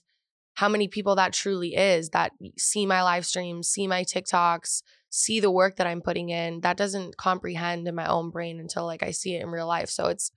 how 0.55 0.69
many 0.69 0.87
people 0.87 1.15
that 1.15 1.33
truly 1.33 1.75
is 1.75 2.09
that 2.09 2.33
see 2.57 2.85
my 2.85 3.03
live 3.03 3.25
streams, 3.25 3.69
see 3.69 3.87
my 3.87 4.03
TikToks, 4.03 4.83
see 5.09 5.39
the 5.39 5.51
work 5.51 5.77
that 5.77 5.87
I'm 5.87 6.01
putting 6.01 6.29
in. 6.29 6.61
That 6.61 6.77
doesn't 6.77 7.17
comprehend 7.17 7.87
in 7.87 7.95
my 7.95 8.07
own 8.07 8.31
brain 8.31 8.59
until 8.59 8.85
like 8.85 9.03
I 9.03 9.11
see 9.11 9.35
it 9.35 9.43
in 9.43 9.49
real 9.49 9.67
life. 9.67 9.89
So 9.89 10.07
it's 10.07 10.31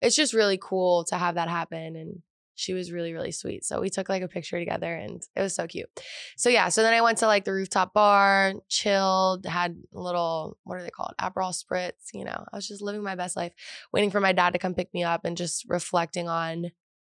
it's 0.00 0.16
just 0.16 0.32
really 0.32 0.58
cool 0.60 1.04
to 1.04 1.16
have 1.16 1.34
that 1.34 1.48
happen 1.48 1.94
and 1.96 2.22
she 2.54 2.74
was 2.74 2.92
really 2.92 3.12
really 3.12 3.32
sweet. 3.32 3.64
So 3.64 3.80
we 3.80 3.90
took 3.90 4.08
like 4.08 4.22
a 4.22 4.28
picture 4.28 4.58
together 4.58 4.94
and 4.94 5.22
it 5.34 5.40
was 5.40 5.54
so 5.54 5.66
cute. 5.66 5.88
So 6.36 6.48
yeah, 6.48 6.68
so 6.68 6.82
then 6.82 6.94
I 6.94 7.00
went 7.00 7.18
to 7.18 7.26
like 7.26 7.44
the 7.44 7.52
rooftop 7.52 7.94
bar, 7.94 8.54
chilled, 8.68 9.46
had 9.46 9.76
little 9.92 10.58
what 10.64 10.78
are 10.78 10.82
they 10.82 10.90
called? 10.90 11.14
Aperol 11.20 11.54
spritz, 11.54 12.12
you 12.12 12.24
know. 12.24 12.44
I 12.52 12.56
was 12.56 12.68
just 12.68 12.82
living 12.82 13.02
my 13.02 13.14
best 13.14 13.36
life, 13.36 13.52
waiting 13.92 14.10
for 14.10 14.20
my 14.20 14.32
dad 14.32 14.52
to 14.52 14.58
come 14.58 14.74
pick 14.74 14.92
me 14.92 15.04
up 15.04 15.24
and 15.24 15.36
just 15.36 15.64
reflecting 15.68 16.28
on 16.28 16.70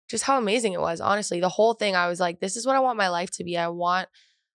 just 0.08 0.24
how 0.24 0.38
amazing 0.38 0.72
it 0.72 0.80
was. 0.80 1.00
Honestly, 1.00 1.40
the 1.40 1.48
whole 1.48 1.74
thing, 1.74 1.94
I 1.94 2.08
was 2.08 2.20
like, 2.20 2.40
this 2.40 2.56
is 2.56 2.66
what 2.66 2.76
I 2.76 2.80
want 2.80 2.98
my 2.98 3.08
life 3.08 3.30
to 3.32 3.44
be. 3.44 3.56
I 3.56 3.68
want 3.68 4.08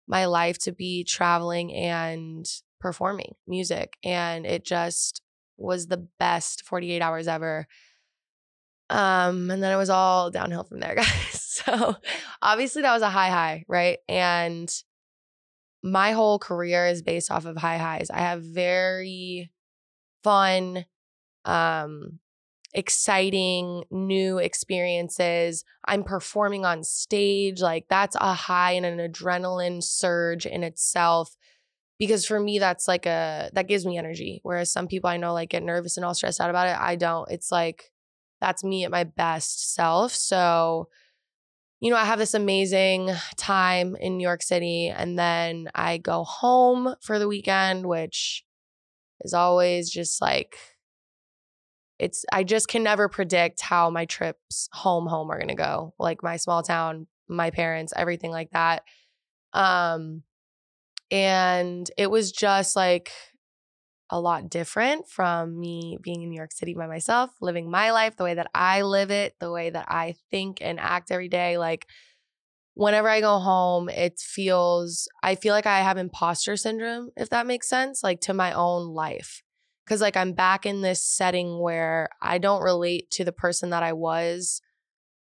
my 0.08 0.26
life 0.26 0.58
to 0.60 0.72
be 0.72 1.04
traveling 1.04 1.74
and 1.74 2.46
performing 2.80 3.36
music. 3.48 3.98
And 4.04 4.46
it 4.46 4.66
just 4.66 5.22
was 5.58 5.88
the 5.88 6.08
best 6.20 6.64
48 6.66 7.02
hours 7.02 7.28
ever. 7.28 7.68
Um, 8.90 9.50
and 9.50 9.64
then 9.64 9.72
it 9.72 9.78
was 9.78 9.90
all 9.90 10.30
downhill 10.30 10.64
from 10.64 10.80
there, 10.80 10.96
guys. 10.96 11.40
So 11.42 11.96
obviously 12.42 12.82
that 12.82 12.94
was 12.94 13.02
a 13.02 13.10
high 13.10 13.30
high, 13.30 13.64
right? 13.68 14.00
And 14.10 14.70
my 15.84 16.12
whole 16.12 16.40
career 16.40 16.88
is 16.88 17.02
based 17.02 17.32
off 17.32 17.46
of 17.46 17.58
high 17.58 17.78
highs. 17.78 18.10
I 18.10 18.20
have 18.20 18.42
very 18.42 19.52
fun, 20.24 20.86
um, 21.46 22.20
exciting 22.74 23.84
new 23.92 24.40
experiences. 24.40 25.64
I'm 25.86 26.04
performing 26.04 26.66
on 26.66 26.84
stage. 26.84 27.62
Like 27.62 27.86
that's 27.90 28.16
a 28.20 28.34
high 28.34 28.72
and 28.72 28.86
an 28.86 29.00
adrenaline 29.00 29.84
surge 29.84 30.46
in 30.46 30.64
itself. 30.64 31.36
Because 32.00 32.26
for 32.26 32.40
me, 32.40 32.60
that's 32.60 32.88
like 32.88 33.06
a, 33.06 33.50
that 33.54 33.68
gives 33.68 33.86
me 33.86 33.98
energy. 33.98 34.42
Whereas 34.44 34.72
some 34.72 34.88
people 34.88 35.10
I 35.10 35.18
know 35.18 35.34
like 35.34 35.52
get 35.52 35.64
nervous 35.64 35.96
and 35.96 36.06
all 36.06 36.16
stressed 36.16 36.42
out 36.42 36.50
about 36.50 36.68
it. 36.68 36.78
I 36.78 36.96
don't. 36.96 37.30
It's 37.32 37.52
like, 37.52 37.92
that's 38.42 38.64
me 38.64 38.84
at 38.84 38.92
my 38.92 39.06
best 39.06 39.74
self. 39.74 40.12
So, 40.12 40.90
you 41.80 41.92
know, 41.92 41.96
I 41.96 42.06
have 42.06 42.20
this 42.20 42.34
amazing 42.34 43.10
time 43.38 43.96
in 43.96 44.18
New 44.18 44.28
York 44.28 44.42
City 44.42 44.88
and 44.88 45.18
then 45.18 45.70
I 45.76 45.98
go 45.98 46.24
home 46.24 46.96
for 47.02 47.20
the 47.20 47.28
weekend, 47.28 47.86
which 47.86 48.44
is 49.22 49.34
always 49.34 49.90
just 49.90 50.22
like, 50.22 50.58
it's 52.00 52.26
I 52.32 52.44
just 52.44 52.68
can 52.68 52.84
never 52.84 53.08
predict 53.08 53.62
how 53.62 53.90
my 53.90 54.06
trips 54.06 54.70
home 54.72 55.08
home 55.08 55.30
are 55.32 55.38
going 55.38 55.50
to 55.50 55.56
go. 55.56 55.94
Like 56.00 56.24
my 56.24 56.38
small 56.38 56.64
town, 56.64 57.08
my 57.28 57.52
parents, 57.52 57.94
everything 57.96 58.32
like 58.32 58.52
that. 58.52 58.84
Um 59.54 60.24
and 61.12 61.90
it 61.98 62.10
was 62.10 62.32
just 62.32 62.76
like 62.76 63.12
a 64.10 64.20
lot 64.20 64.50
different 64.50 65.08
from 65.08 65.60
me 65.60 65.98
being 66.02 66.22
in 66.22 66.30
New 66.30 66.36
York 66.36 66.52
City 66.52 66.74
by 66.74 66.88
myself, 66.88 67.32
living 67.42 67.70
my 67.70 67.92
life 67.92 68.16
the 68.16 68.24
way 68.24 68.34
that 68.34 68.50
I 68.54 68.82
live 68.82 69.12
it, 69.12 69.36
the 69.40 69.52
way 69.52 69.70
that 69.70 69.86
I 69.90 70.16
think 70.30 70.60
and 70.62 70.80
act 70.80 71.12
every 71.12 71.30
day. 71.30 71.58
Like 71.58 71.88
whenever 72.74 73.10
I 73.10 73.22
go 73.22 73.40
home, 73.40 73.90
it 73.90 74.20
feels 74.20 75.08
I 75.22 75.36
feel 75.36 75.54
like 75.54 75.68
I 75.68 75.80
have 75.80 75.98
imposter 75.98 76.58
syndrome, 76.58 77.12
if 77.16 77.30
that 77.30 77.48
makes 77.48 77.70
sense, 77.70 78.04
like 78.04 78.22
to 78.22 78.34
my 78.34 78.54
own 78.54 78.88
life 78.88 79.44
because 79.84 80.02
like 80.02 80.18
I'm 80.18 80.34
back 80.34 80.66
in 80.66 80.82
this 80.82 81.04
setting 81.04 81.60
where 81.60 82.10
I 82.22 82.38
don't 82.38 82.64
relate 82.64 83.10
to 83.12 83.24
the 83.24 83.32
person 83.32 83.72
that 83.72 83.84
I 83.84 83.94
was 83.94 84.62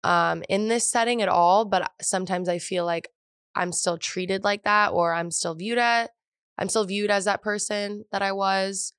um, 0.05 0.43
in 0.49 0.69
this 0.69 0.91
setting 0.91 1.23
at 1.23 1.29
all. 1.29 1.65
But 1.65 1.91
sometimes 2.01 2.49
I 2.49 2.59
feel 2.59 2.85
like 2.85 3.09
I'm 3.55 3.73
still 3.73 3.99
treated 3.99 4.45
like 4.45 4.65
that, 4.65 4.93
or 4.93 5.13
I'm 5.13 5.31
still 5.31 5.55
viewed 5.55 5.79
at, 5.79 6.11
I'm 6.59 6.69
still 6.69 6.85
viewed 6.85 7.11
as 7.11 7.25
that 7.25 7.43
person 7.43 8.05
that 8.13 8.23
I 8.23 8.33
was. 8.33 8.93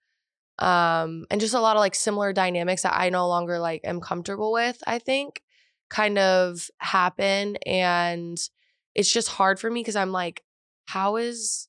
Um, 0.60 1.25
and 1.32 1.41
just 1.41 1.55
a 1.55 1.60
lot 1.60 1.75
of 1.75 1.79
like 1.79 1.96
similar 1.96 2.32
dynamics 2.32 2.84
that 2.84 2.96
I 2.96 3.10
no 3.10 3.27
longer 3.27 3.58
like 3.60 3.82
am 3.84 4.00
comfortable 4.00 4.51
with, 4.51 4.77
I 4.86 5.00
think, 5.00 5.41
kind 5.89 6.20
of 6.20 6.70
happen. 6.77 7.55
And 7.65 8.38
it's 8.93 9.12
just 9.12 9.29
hard 9.29 9.60
for 9.60 9.72
me 9.72 9.82
because 9.82 9.96
I'm 9.96 10.12
like, 10.12 10.43
how 10.86 11.15
is 11.15 11.67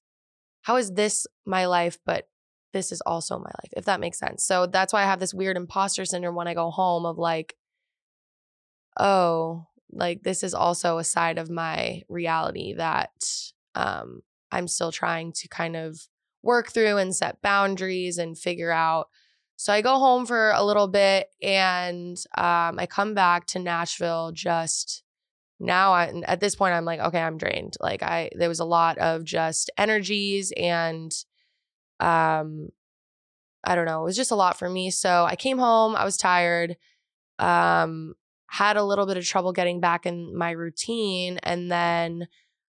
how 0.62 0.76
is 0.76 0.92
this 0.92 1.26
my 1.46 1.66
life, 1.66 1.98
but 2.04 2.26
this 2.74 2.92
is 2.92 3.00
also 3.02 3.38
my 3.38 3.44
life, 3.62 3.72
if 3.74 3.86
that 3.86 4.00
makes 4.00 4.18
sense. 4.18 4.44
So 4.44 4.66
that's 4.66 4.92
why 4.92 5.02
I 5.02 5.06
have 5.06 5.20
this 5.20 5.32
weird 5.32 5.56
imposter 5.56 6.04
syndrome 6.04 6.34
when 6.34 6.48
I 6.48 6.54
go 6.54 6.70
home 6.70 7.06
of 7.06 7.16
like, 7.16 7.54
oh, 8.98 9.66
like 9.92 10.24
this 10.24 10.42
is 10.42 10.52
also 10.52 10.98
a 10.98 11.04
side 11.04 11.38
of 11.38 11.48
my 11.48 12.02
reality 12.08 12.74
that 12.74 13.12
um, 13.76 14.22
I'm 14.50 14.68
still 14.68 14.92
trying 14.92 15.32
to 15.34 15.48
kind 15.48 15.76
of 15.76 16.00
work 16.42 16.72
through 16.72 16.98
and 16.98 17.14
set 17.14 17.40
boundaries 17.40 18.18
and 18.18 18.36
figure 18.36 18.72
out. 18.72 19.08
So 19.56 19.72
I 19.72 19.80
go 19.80 19.98
home 19.98 20.26
for 20.26 20.50
a 20.50 20.64
little 20.64 20.88
bit 20.88 21.28
and 21.40 22.18
um, 22.36 22.78
I 22.78 22.86
come 22.90 23.14
back 23.14 23.46
to 23.46 23.60
Nashville 23.60 24.32
just 24.32 25.04
now 25.60 25.92
I, 25.92 26.12
at 26.26 26.40
this 26.40 26.56
point 26.56 26.74
I'm 26.74 26.84
like 26.84 26.98
okay 26.98 27.20
I'm 27.20 27.38
drained 27.38 27.76
like 27.80 28.02
I 28.02 28.28
there 28.34 28.48
was 28.48 28.58
a 28.58 28.64
lot 28.64 28.98
of 28.98 29.22
just 29.22 29.70
energies 29.78 30.52
and 30.56 31.14
um 32.00 32.68
I 33.66 33.74
don't 33.74 33.86
know, 33.86 34.02
it 34.02 34.04
was 34.04 34.16
just 34.16 34.30
a 34.30 34.36
lot 34.36 34.58
for 34.58 34.68
me. 34.68 34.90
So 34.90 35.24
I 35.24 35.36
came 35.36 35.58
home, 35.58 35.96
I 35.96 36.04
was 36.04 36.16
tired, 36.16 36.76
um, 37.38 38.14
had 38.48 38.76
a 38.76 38.84
little 38.84 39.06
bit 39.06 39.16
of 39.16 39.24
trouble 39.24 39.52
getting 39.52 39.80
back 39.80 40.06
in 40.06 40.36
my 40.36 40.50
routine. 40.50 41.38
And 41.42 41.72
then 41.72 42.28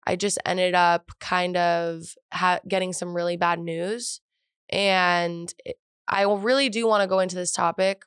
I 0.05 0.15
just 0.15 0.39
ended 0.45 0.73
up 0.73 1.11
kind 1.19 1.55
of 1.57 2.15
ha- 2.33 2.59
getting 2.67 2.93
some 2.93 3.15
really 3.15 3.38
bad 3.38 3.59
news. 3.59 4.21
And 4.69 5.53
I 6.07 6.23
really 6.23 6.69
do 6.69 6.88
want 6.88 7.01
to 7.03 7.07
go 7.07 7.19
into 7.19 7.35
this 7.35 7.51
topic, 7.51 8.03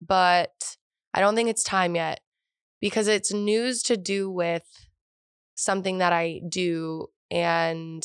but 0.00 0.76
I 1.12 1.20
don't 1.20 1.34
think 1.34 1.50
it's 1.50 1.62
time 1.62 1.94
yet 1.94 2.20
because 2.80 3.08
it's 3.08 3.32
news 3.32 3.82
to 3.84 3.96
do 3.96 4.30
with 4.30 4.64
something 5.54 5.98
that 5.98 6.12
I 6.12 6.40
do. 6.48 7.08
And 7.30 8.02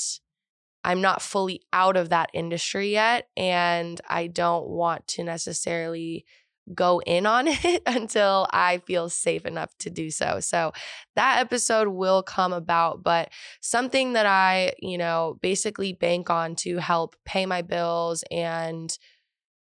I'm 0.85 1.01
not 1.01 1.23
fully 1.23 1.63
out 1.73 1.97
of 1.97 2.09
that 2.09 2.29
industry 2.31 2.91
yet. 2.91 3.27
And 3.35 3.99
I 4.07 4.27
don't 4.27 4.67
want 4.67 5.07
to 5.07 5.23
necessarily 5.23 6.25
go 6.73 7.01
in 7.05 7.25
on 7.25 7.47
it 7.47 7.81
until 7.87 8.47
I 8.51 8.77
feel 8.77 9.09
safe 9.09 9.45
enough 9.45 9.75
to 9.79 9.89
do 9.89 10.11
so. 10.11 10.39
So 10.39 10.73
that 11.15 11.39
episode 11.39 11.87
will 11.87 12.21
come 12.21 12.53
about, 12.53 13.01
but 13.03 13.31
something 13.61 14.13
that 14.13 14.27
I, 14.27 14.73
you 14.79 14.99
know, 14.99 15.39
basically 15.41 15.91
bank 15.93 16.29
on 16.29 16.55
to 16.57 16.77
help 16.77 17.15
pay 17.25 17.47
my 17.47 17.63
bills 17.63 18.23
and 18.29 18.95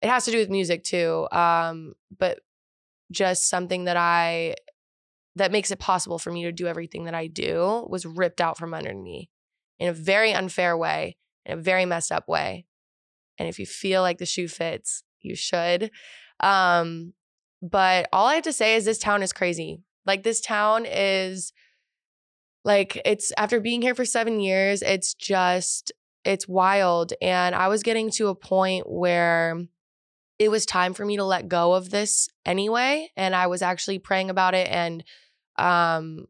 it 0.02 0.10
has 0.10 0.26
to 0.26 0.30
do 0.30 0.38
with 0.38 0.50
music 0.50 0.84
too. 0.84 1.26
Um, 1.32 1.94
but 2.16 2.40
just 3.10 3.48
something 3.48 3.84
that 3.84 3.96
I 3.96 4.56
that 5.36 5.52
makes 5.52 5.70
it 5.70 5.78
possible 5.78 6.18
for 6.18 6.30
me 6.30 6.44
to 6.44 6.52
do 6.52 6.66
everything 6.66 7.04
that 7.04 7.14
I 7.14 7.26
do 7.26 7.86
was 7.88 8.06
ripped 8.06 8.40
out 8.40 8.56
from 8.56 8.72
under 8.72 8.94
me 8.94 9.30
in 9.78 9.88
a 9.88 9.92
very 9.92 10.32
unfair 10.32 10.76
way, 10.76 11.16
in 11.44 11.58
a 11.58 11.62
very 11.62 11.84
messed 11.84 12.12
up 12.12 12.28
way. 12.28 12.66
And 13.38 13.48
if 13.48 13.58
you 13.58 13.66
feel 13.66 14.02
like 14.02 14.18
the 14.18 14.26
shoe 14.26 14.48
fits, 14.48 15.02
you 15.20 15.34
should. 15.34 15.90
Um, 16.40 17.14
but 17.62 18.08
all 18.12 18.26
I 18.26 18.34
have 18.34 18.44
to 18.44 18.52
say 18.52 18.76
is 18.76 18.84
this 18.84 18.98
town 18.98 19.22
is 19.22 19.32
crazy. 19.32 19.82
Like, 20.06 20.22
this 20.22 20.40
town 20.40 20.86
is 20.86 21.52
like, 22.64 23.00
it's 23.04 23.32
after 23.36 23.60
being 23.60 23.82
here 23.82 23.94
for 23.94 24.04
seven 24.04 24.40
years, 24.40 24.82
it's 24.82 25.14
just, 25.14 25.92
it's 26.24 26.46
wild. 26.46 27.12
And 27.20 27.54
I 27.54 27.68
was 27.68 27.82
getting 27.82 28.10
to 28.12 28.28
a 28.28 28.34
point 28.34 28.88
where 28.88 29.64
it 30.38 30.50
was 30.50 30.66
time 30.66 30.94
for 30.94 31.04
me 31.04 31.16
to 31.16 31.24
let 31.24 31.48
go 31.48 31.74
of 31.74 31.90
this 31.90 32.28
anyway. 32.44 33.08
And 33.16 33.34
I 33.34 33.46
was 33.46 33.62
actually 33.62 33.98
praying 33.98 34.30
about 34.30 34.54
it 34.54 34.68
and 34.68 35.04
um, 35.56 36.26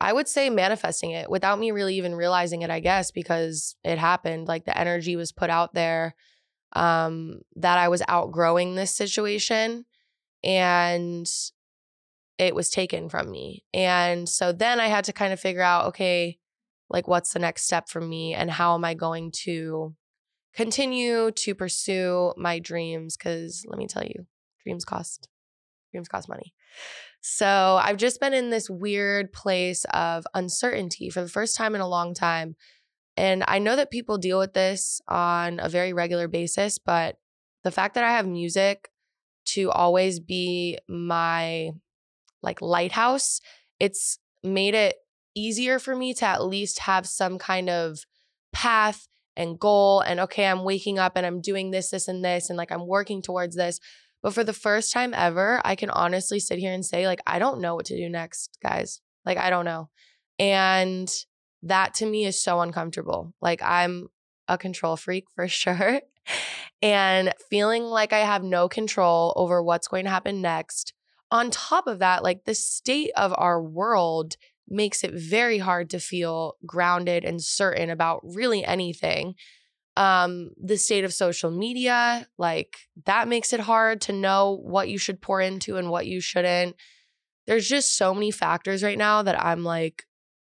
I 0.00 0.12
would 0.12 0.28
say 0.28 0.50
manifesting 0.50 1.12
it 1.12 1.30
without 1.30 1.58
me 1.58 1.70
really 1.70 1.96
even 1.96 2.14
realizing 2.14 2.62
it, 2.62 2.70
I 2.70 2.80
guess, 2.80 3.10
because 3.10 3.76
it 3.82 3.98
happened. 3.98 4.46
Like 4.46 4.64
the 4.64 4.76
energy 4.76 5.16
was 5.16 5.32
put 5.32 5.48
out 5.48 5.72
there 5.74 6.14
um, 6.74 7.40
that 7.56 7.78
I 7.78 7.88
was 7.88 8.02
outgrowing 8.06 8.74
this 8.74 8.94
situation 8.94 9.86
and 10.44 11.26
it 12.38 12.54
was 12.54 12.68
taken 12.68 13.08
from 13.08 13.30
me. 13.30 13.64
And 13.72 14.28
so 14.28 14.52
then 14.52 14.80
I 14.80 14.88
had 14.88 15.04
to 15.04 15.12
kind 15.12 15.32
of 15.32 15.40
figure 15.40 15.62
out 15.62 15.86
okay, 15.86 16.38
like 16.90 17.08
what's 17.08 17.32
the 17.32 17.38
next 17.38 17.64
step 17.64 17.88
for 17.88 18.00
me 18.00 18.34
and 18.34 18.50
how 18.50 18.74
am 18.74 18.84
I 18.84 18.94
going 18.94 19.32
to 19.44 19.94
continue 20.54 21.30
to 21.30 21.54
pursue 21.54 22.34
my 22.36 22.58
dreams? 22.58 23.16
Because 23.16 23.64
let 23.66 23.78
me 23.78 23.86
tell 23.86 24.04
you, 24.04 24.26
dreams 24.62 24.84
cost 24.84 25.28
dreams 25.90 26.08
cost 26.08 26.28
money. 26.28 26.52
So 27.28 27.80
I've 27.82 27.96
just 27.96 28.20
been 28.20 28.34
in 28.34 28.50
this 28.50 28.70
weird 28.70 29.32
place 29.32 29.84
of 29.92 30.24
uncertainty 30.32 31.10
for 31.10 31.22
the 31.22 31.28
first 31.28 31.56
time 31.56 31.74
in 31.74 31.80
a 31.80 31.88
long 31.88 32.14
time. 32.14 32.54
And 33.16 33.42
I 33.48 33.58
know 33.58 33.74
that 33.74 33.90
people 33.90 34.16
deal 34.16 34.38
with 34.38 34.54
this 34.54 35.00
on 35.08 35.58
a 35.58 35.68
very 35.68 35.92
regular 35.92 36.28
basis, 36.28 36.78
but 36.78 37.16
the 37.64 37.72
fact 37.72 37.96
that 37.96 38.04
I 38.04 38.12
have 38.12 38.28
music 38.28 38.90
to 39.46 39.72
always 39.72 40.20
be 40.20 40.78
my 40.88 41.70
like 42.44 42.62
lighthouse, 42.62 43.40
it's 43.80 44.20
made 44.44 44.76
it 44.76 44.94
easier 45.34 45.80
for 45.80 45.96
me 45.96 46.14
to 46.14 46.24
at 46.26 46.44
least 46.44 46.78
have 46.78 47.08
some 47.08 47.38
kind 47.38 47.68
of 47.68 47.98
path 48.52 49.08
and 49.36 49.58
goal 49.58 49.98
and 49.98 50.20
okay, 50.20 50.46
I'm 50.46 50.62
waking 50.62 51.00
up 51.00 51.16
and 51.16 51.26
I'm 51.26 51.40
doing 51.40 51.72
this 51.72 51.90
this 51.90 52.06
and 52.06 52.24
this 52.24 52.50
and 52.50 52.56
like 52.56 52.70
I'm 52.70 52.86
working 52.86 53.20
towards 53.20 53.56
this. 53.56 53.80
But 54.26 54.34
for 54.34 54.42
the 54.42 54.52
first 54.52 54.92
time 54.92 55.14
ever, 55.14 55.60
I 55.64 55.76
can 55.76 55.88
honestly 55.88 56.40
sit 56.40 56.58
here 56.58 56.72
and 56.72 56.84
say 56.84 57.06
like 57.06 57.20
I 57.28 57.38
don't 57.38 57.60
know 57.60 57.76
what 57.76 57.84
to 57.86 57.96
do 57.96 58.08
next, 58.08 58.58
guys. 58.60 59.00
Like 59.24 59.38
I 59.38 59.50
don't 59.50 59.64
know. 59.64 59.88
And 60.40 61.08
that 61.62 61.94
to 61.94 62.06
me 62.06 62.26
is 62.26 62.42
so 62.42 62.60
uncomfortable. 62.60 63.32
Like 63.40 63.62
I'm 63.62 64.08
a 64.48 64.58
control 64.58 64.96
freak 64.96 65.26
for 65.36 65.46
sure. 65.62 66.00
and 66.82 67.32
feeling 67.48 67.84
like 67.84 68.12
I 68.12 68.18
have 68.18 68.42
no 68.42 68.68
control 68.68 69.32
over 69.36 69.62
what's 69.62 69.86
going 69.86 70.06
to 70.06 70.10
happen 70.10 70.42
next. 70.42 70.92
On 71.30 71.48
top 71.48 71.86
of 71.86 72.00
that, 72.00 72.24
like 72.24 72.46
the 72.46 72.54
state 72.56 73.12
of 73.16 73.32
our 73.36 73.62
world 73.62 74.34
makes 74.68 75.04
it 75.04 75.14
very 75.14 75.58
hard 75.58 75.88
to 75.90 76.00
feel 76.00 76.56
grounded 76.66 77.24
and 77.24 77.40
certain 77.40 77.90
about 77.90 78.22
really 78.24 78.64
anything. 78.64 79.36
Um, 79.96 80.50
the 80.62 80.76
state 80.76 81.04
of 81.04 81.14
social 81.14 81.50
media, 81.50 82.26
like 82.38 82.76
that 83.06 83.28
makes 83.28 83.52
it 83.54 83.60
hard 83.60 84.02
to 84.02 84.12
know 84.12 84.60
what 84.62 84.88
you 84.90 84.98
should 84.98 85.22
pour 85.22 85.40
into 85.40 85.78
and 85.78 85.88
what 85.90 86.06
you 86.06 86.20
shouldn't. 86.20 86.76
There's 87.46 87.68
just 87.68 87.96
so 87.96 88.12
many 88.14 88.30
factors 88.30 88.82
right 88.82 88.98
now 88.98 89.22
that 89.22 89.42
I'm 89.42 89.64
like, 89.64 90.04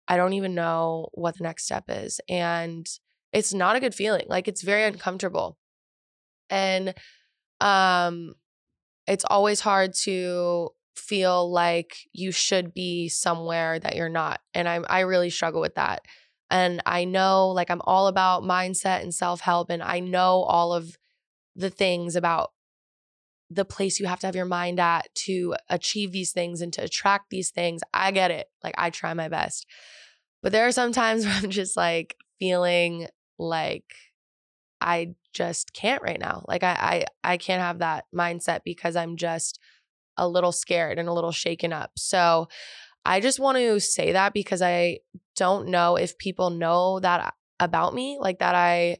I 0.07 0.17
don't 0.17 0.33
even 0.33 0.55
know 0.55 1.09
what 1.13 1.37
the 1.37 1.43
next 1.43 1.65
step 1.65 1.85
is. 1.89 2.21
And 2.29 2.87
it's 3.33 3.53
not 3.53 3.75
a 3.75 3.79
good 3.79 3.95
feeling. 3.95 4.25
Like 4.27 4.47
it's 4.47 4.63
very 4.63 4.83
uncomfortable. 4.85 5.57
And 6.49 6.93
um 7.61 8.35
it's 9.07 9.25
always 9.25 9.61
hard 9.61 9.93
to 9.93 10.69
feel 10.95 11.51
like 11.51 11.97
you 12.13 12.31
should 12.31 12.73
be 12.73 13.09
somewhere 13.09 13.79
that 13.79 13.95
you're 13.95 14.09
not. 14.09 14.41
And 14.53 14.67
I 14.69 14.75
I 14.89 15.01
really 15.01 15.29
struggle 15.29 15.61
with 15.61 15.75
that. 15.75 16.03
And 16.49 16.81
I 16.85 17.03
know 17.03 17.49
like 17.49 17.69
I'm 17.69 17.81
all 17.83 18.07
about 18.07 18.43
mindset 18.43 19.01
and 19.01 19.13
self-help 19.13 19.69
and 19.69 19.83
I 19.83 19.99
know 19.99 20.43
all 20.43 20.73
of 20.73 20.97
the 21.55 21.69
things 21.69 22.15
about 22.15 22.51
the 23.49 23.65
place 23.65 23.99
you 23.99 24.05
have 24.05 24.19
to 24.19 24.27
have 24.27 24.35
your 24.35 24.45
mind 24.45 24.79
at 24.79 25.13
to 25.15 25.55
achieve 25.69 26.11
these 26.11 26.31
things 26.31 26.61
and 26.61 26.73
to 26.73 26.83
attract 26.83 27.29
these 27.29 27.49
things. 27.49 27.81
I 27.93 28.11
get 28.11 28.31
it. 28.31 28.47
Like 28.63 28.75
I 28.77 28.89
try 28.89 29.13
my 29.13 29.29
best. 29.29 29.65
But 30.43 30.51
there 30.51 30.67
are 30.67 30.71
some 30.71 30.91
times 30.91 31.25
where 31.25 31.35
I'm 31.35 31.49
just 31.49 31.77
like 31.77 32.15
feeling 32.39 33.07
like 33.37 33.85
I 34.81 35.15
just 35.33 35.73
can't 35.73 36.01
right 36.01 36.19
now. 36.19 36.43
Like 36.47 36.63
I 36.63 37.05
I 37.23 37.33
I 37.33 37.37
can't 37.37 37.61
have 37.61 37.79
that 37.79 38.05
mindset 38.13 38.61
because 38.63 38.95
I'm 38.95 39.17
just 39.17 39.59
a 40.17 40.27
little 40.27 40.51
scared 40.51 40.99
and 40.99 41.07
a 41.07 41.13
little 41.13 41.31
shaken 41.31 41.71
up. 41.71 41.91
So 41.95 42.47
I 43.05 43.21
just 43.21 43.39
want 43.39 43.57
to 43.57 43.79
say 43.79 44.11
that 44.11 44.33
because 44.33 44.61
I 44.61 44.99
don't 45.37 45.69
know 45.69 45.95
if 45.95 46.17
people 46.17 46.49
know 46.49 46.99
that 46.99 47.33
about 47.59 47.93
me, 47.93 48.17
like 48.19 48.39
that 48.39 48.55
I 48.55 48.97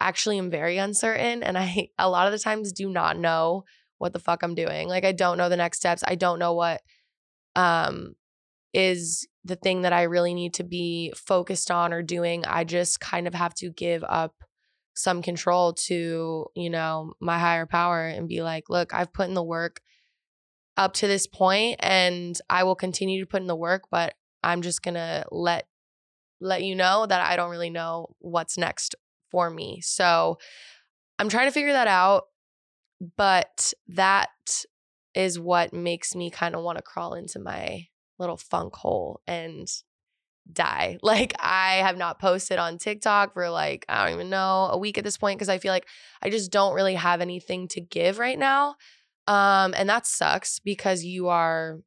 actually 0.00 0.38
am 0.38 0.50
very 0.50 0.78
uncertain 0.78 1.42
and 1.42 1.56
I 1.56 1.88
a 1.98 2.10
lot 2.10 2.26
of 2.26 2.32
the 2.32 2.38
times 2.38 2.72
do 2.72 2.90
not 2.90 3.18
know 3.18 3.64
what 3.98 4.12
the 4.12 4.18
fuck 4.18 4.42
I'm 4.42 4.54
doing. 4.54 4.88
Like 4.88 5.04
I 5.04 5.12
don't 5.12 5.38
know 5.38 5.48
the 5.48 5.56
next 5.56 5.78
steps. 5.78 6.02
I 6.06 6.16
don't 6.16 6.38
know 6.38 6.54
what 6.54 6.82
um 7.54 8.14
is 8.74 9.26
the 9.44 9.56
thing 9.56 9.82
that 9.82 9.92
I 9.92 10.02
really 10.02 10.34
need 10.34 10.54
to 10.54 10.64
be 10.64 11.12
focused 11.16 11.70
on 11.70 11.92
or 11.92 12.02
doing. 12.02 12.44
I 12.44 12.64
just 12.64 13.00
kind 13.00 13.26
of 13.26 13.34
have 13.34 13.54
to 13.54 13.70
give 13.70 14.04
up 14.04 14.34
some 14.94 15.22
control 15.22 15.72
to, 15.74 16.46
you 16.54 16.70
know, 16.70 17.14
my 17.20 17.38
higher 17.38 17.66
power 17.66 18.06
and 18.06 18.28
be 18.28 18.42
like, 18.42 18.64
look, 18.68 18.92
I've 18.92 19.12
put 19.12 19.28
in 19.28 19.34
the 19.34 19.42
work 19.42 19.80
up 20.76 20.94
to 20.94 21.06
this 21.06 21.26
point 21.26 21.76
and 21.80 22.38
I 22.50 22.64
will 22.64 22.74
continue 22.74 23.20
to 23.20 23.26
put 23.26 23.40
in 23.40 23.46
the 23.46 23.56
work, 23.56 23.84
but 23.90 24.14
I'm 24.46 24.62
just 24.62 24.82
going 24.82 24.94
to 24.94 25.26
let 25.32 25.66
let 26.40 26.62
you 26.62 26.74
know 26.74 27.06
that 27.06 27.20
I 27.20 27.34
don't 27.34 27.50
really 27.50 27.70
know 27.70 28.14
what's 28.18 28.56
next 28.56 28.94
for 29.30 29.50
me. 29.50 29.80
So 29.82 30.38
I'm 31.18 31.28
trying 31.28 31.48
to 31.48 31.52
figure 31.52 31.72
that 31.72 31.88
out, 31.88 32.24
but 33.16 33.72
that 33.88 34.30
is 35.14 35.40
what 35.40 35.72
makes 35.72 36.14
me 36.14 36.30
kind 36.30 36.54
of 36.54 36.62
want 36.62 36.78
to 36.78 36.82
crawl 36.82 37.14
into 37.14 37.38
my 37.38 37.86
little 38.18 38.36
funk 38.36 38.76
hole 38.76 39.20
and 39.26 39.66
die. 40.50 40.98
Like 41.02 41.34
I 41.40 41.76
have 41.76 41.96
not 41.96 42.20
posted 42.20 42.58
on 42.58 42.78
TikTok 42.78 43.34
for 43.34 43.50
like 43.50 43.84
I 43.88 44.04
don't 44.04 44.14
even 44.14 44.30
know 44.30 44.68
a 44.70 44.78
week 44.78 44.98
at 44.98 45.04
this 45.04 45.16
point 45.16 45.38
because 45.38 45.48
I 45.48 45.58
feel 45.58 45.72
like 45.72 45.88
I 46.22 46.30
just 46.30 46.52
don't 46.52 46.74
really 46.74 46.94
have 46.94 47.20
anything 47.20 47.66
to 47.68 47.80
give 47.80 48.18
right 48.18 48.38
now. 48.38 48.76
Um 49.26 49.74
and 49.76 49.88
that 49.88 50.06
sucks 50.06 50.60
because 50.60 51.02
you 51.02 51.28
are 51.28 51.80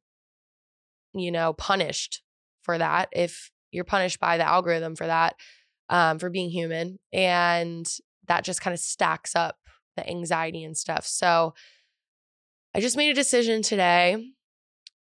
you 1.14 1.30
know 1.30 1.52
punished 1.54 2.22
for 2.62 2.78
that 2.78 3.08
if 3.12 3.50
you're 3.70 3.84
punished 3.84 4.20
by 4.20 4.36
the 4.36 4.46
algorithm 4.46 4.96
for 4.96 5.06
that 5.06 5.34
um 5.88 6.18
for 6.18 6.28
being 6.28 6.50
human 6.50 6.98
and 7.12 7.86
that 8.26 8.44
just 8.44 8.60
kind 8.60 8.74
of 8.74 8.80
stacks 8.80 9.34
up 9.34 9.56
the 9.96 10.08
anxiety 10.08 10.64
and 10.64 10.76
stuff. 10.76 11.06
So 11.06 11.54
I 12.74 12.80
just 12.80 12.96
made 12.96 13.10
a 13.10 13.14
decision 13.14 13.62
today 13.62 14.14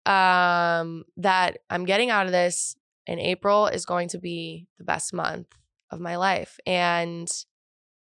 um, 0.06 1.06
that 1.18 1.60
I'm 1.70 1.86
getting 1.86 2.10
out 2.10 2.26
of 2.26 2.32
this, 2.32 2.76
and 3.08 3.20
April 3.20 3.68
is 3.68 3.86
going 3.86 4.10
to 4.10 4.20
be 4.20 4.68
the 4.78 4.84
best 4.84 5.14
month 5.14 5.48
of 5.92 6.00
my 6.00 6.18
life. 6.18 6.60
And 6.66 7.30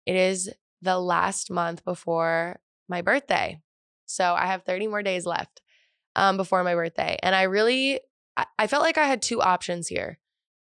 it 0.05 0.15
is 0.15 0.51
the 0.81 0.99
last 0.99 1.51
month 1.51 1.85
before 1.85 2.59
my 2.89 3.01
birthday. 3.01 3.59
So 4.05 4.33
I 4.33 4.47
have 4.47 4.63
30 4.63 4.87
more 4.87 5.03
days 5.03 5.25
left 5.25 5.61
um, 6.15 6.37
before 6.37 6.63
my 6.63 6.75
birthday. 6.75 7.17
And 7.21 7.35
I 7.35 7.43
really, 7.43 7.99
I, 8.37 8.67
felt 8.67 8.83
like 8.83 8.97
I 8.97 9.05
had 9.05 9.21
two 9.21 9.41
options 9.41 9.87
here, 9.87 10.19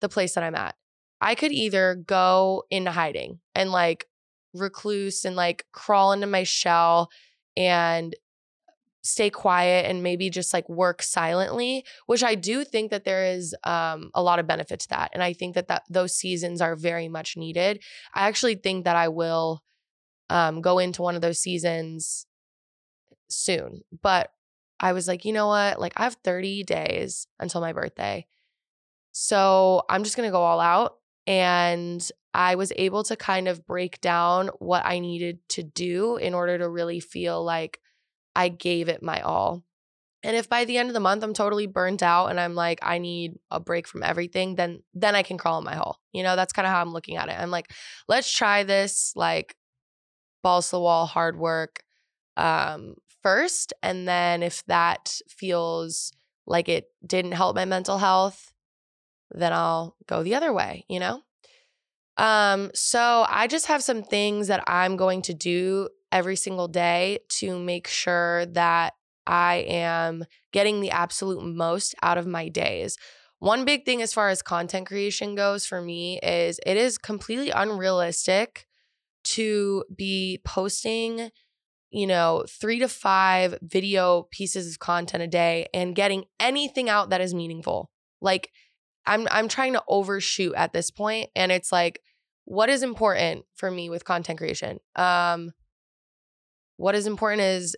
the 0.01 0.09
place 0.09 0.35
that 0.35 0.45
I'm 0.45 0.55
at. 0.55 0.77
I 1.21 1.35
could 1.35 1.53
either 1.53 1.97
go 2.07 2.65
into 2.71 2.91
hiding 2.91 3.41
and 3.55 3.73
like 3.73 4.07
recluse 4.55 5.25
and 5.25 5.37
like 5.37 5.67
crawl 5.73 6.13
into 6.13 6.27
my 6.27 6.45
shell 6.45 7.11
and 7.57 8.15
stay 9.03 9.31
quiet 9.31 9.87
and 9.87 10.03
maybe 10.03 10.29
just 10.29 10.53
like 10.53 10.69
work 10.69 11.03
silently 11.03 11.85
which 12.07 12.23
i 12.23 12.35
do 12.35 12.65
think 12.65 12.91
that 12.91 13.05
there 13.05 13.27
is 13.27 13.55
um, 13.65 14.11
a 14.15 14.23
lot 14.23 14.39
of 14.39 14.47
benefit 14.47 14.81
to 14.81 14.89
that 14.89 15.11
and 15.15 15.23
i 15.23 15.33
think 15.33 15.55
that, 15.55 15.69
that 15.69 15.83
those 15.89 16.15
seasons 16.15 16.61
are 16.61 16.77
very 16.77 17.09
much 17.09 17.37
needed 17.37 17.81
i 18.15 18.27
actually 18.27 18.55
think 18.55 18.85
that 18.85 18.97
i 18.97 19.09
will 19.09 19.63
um, 20.31 20.61
go 20.61 20.79
into 20.79 21.01
one 21.01 21.15
of 21.15 21.23
those 21.23 21.39
seasons 21.39 22.27
soon 23.29 23.81
but 24.03 24.31
i 24.81 24.93
was 24.93 25.09
like 25.09 25.25
you 25.25 25.33
know 25.33 25.49
what 25.49 25.81
like 25.81 25.93
i 25.97 26.05
have 26.05 26.17
30 26.25 26.65
days 26.65 27.27
until 27.39 27.61
my 27.61 27.73
birthday 27.73 28.27
so 29.13 29.83
i'm 29.89 30.05
just 30.05 30.17
going 30.17 30.29
to 30.29 30.33
go 30.33 30.43
all 30.43 30.61
out 30.61 30.95
and 31.27 32.11
I 32.33 32.55
was 32.55 32.73
able 32.77 33.03
to 33.05 33.17
kind 33.17 33.49
of 33.49 33.67
break 33.67 34.01
down 34.01 34.49
what 34.59 34.87
I 34.87 34.99
needed 34.99 35.41
to 35.51 35.63
do 35.63 36.17
in 36.17 36.35
order 36.35 36.57
to 36.57 36.69
really 36.69 37.01
feel 37.01 37.45
like 37.45 37.81
I 38.35 38.49
gave 38.49 38.89
it 38.89 39.03
my 39.03 39.21
all. 39.21 39.65
And 40.23 40.37
if 40.37 40.49
by 40.49 40.65
the 40.65 40.79
end 40.79 40.89
of 40.89 40.95
the 40.95 41.01
month 41.01 41.23
I'm 41.23 41.35
totally 41.35 41.67
burnt 41.67 42.03
out 42.03 42.29
and 42.29 42.39
I'm 42.39 42.55
like 42.55 42.81
I 42.83 42.99
need 42.99 43.39
a 43.51 43.61
break 43.61 43.87
from 43.87 44.03
everything, 44.03 44.55
then 44.55 44.83
then 44.95 45.15
I 45.15 45.23
can 45.23 45.37
crawl 45.37 45.59
in 45.59 45.65
my 45.65 45.75
hole. 45.75 45.97
You 46.13 46.23
know, 46.23 46.37
that's 46.37 46.53
kind 46.53 46.67
of 46.67 46.73
how 46.73 46.81
I'm 46.81 46.93
looking 46.93 47.17
at 47.17 47.29
it. 47.29 47.37
I'm 47.39 47.51
like, 47.51 47.73
let's 48.09 48.33
try 48.33 48.63
this 48.63 49.13
like 49.15 49.55
balls 50.43 50.67
to 50.71 50.77
the 50.77 50.81
wall 50.81 51.07
hard 51.07 51.37
work 51.37 51.83
um 52.37 52.95
first 53.29 53.75
and 53.83 54.09
then 54.09 54.43
if 54.43 54.65
that 54.67 55.21
feels 55.29 56.13
like 56.47 56.67
it 56.67 56.87
didn't 57.07 57.33
help 57.33 57.55
my 57.55 57.67
mental 57.67 57.99
health, 57.99 58.53
then 59.31 59.53
I'll 59.53 59.97
go 60.07 60.23
the 60.23 60.35
other 60.35 60.51
way, 60.51 60.87
you 60.89 60.99
know? 60.99 61.21
Um, 62.17 62.71
so 62.73 63.27
I 63.29 63.47
just 63.47 63.67
have 63.67 63.83
some 63.83 64.03
things 64.03 64.49
that 64.49 64.65
I'm 64.67 64.97
going 64.97 65.21
to 65.23 65.35
do 65.35 65.91
every 66.11 66.37
single 66.37 66.69
day 66.69 67.19
to 67.41 67.59
make 67.59 67.87
sure 67.87 68.47
that 68.47 68.95
I 69.27 69.57
am 69.69 70.25
getting 70.55 70.81
the 70.81 70.91
absolute 70.91 71.45
most 71.45 71.95
out 72.03 72.17
of 72.17 72.27
my 72.27 72.49
days. 72.49 72.97
One 73.41 73.67
big 73.67 73.85
thing 73.85 74.01
as 74.01 74.15
far 74.15 74.31
as 74.31 74.41
content 74.41 74.87
creation 74.87 75.35
goes 75.35 75.67
for 75.67 75.83
me 75.83 76.19
is 76.23 76.59
it 76.65 76.79
is 76.79 76.97
completely 76.97 77.51
unrealistic 77.51 78.67
to 79.37 79.85
be 79.95 80.41
posting, 80.47 81.31
you 81.91 82.07
know, 82.07 82.45
three 82.49 82.79
to 82.81 82.89
five 82.89 83.59
video 83.63 84.29
pieces 84.31 84.73
of 84.73 84.79
content 84.79 85.23
a 85.23 85.27
day 85.27 85.69
and 85.73 85.95
getting 85.95 86.25
anything 86.39 86.89
out 86.89 87.11
that 87.11 87.21
is 87.21 87.35
meaningful. 87.35 87.91
Like 88.21 88.51
I'm 89.07 89.27
I'm 89.31 89.49
trying 89.49 89.73
to 89.73 89.83
overshoot 89.89 90.55
at 90.55 90.73
this 90.73 90.91
point 90.91 91.31
and 91.35 91.51
it's 91.51 91.73
like 91.73 92.01
what 92.45 92.69
is 92.69 92.83
important 92.83 93.45
for 93.55 93.71
me 93.71 93.89
with 93.91 94.05
content 94.05 94.39
creation? 94.39 94.81
Um 94.97 95.53
what 96.77 96.95
is 96.95 97.07
important 97.07 97.43
is 97.43 97.75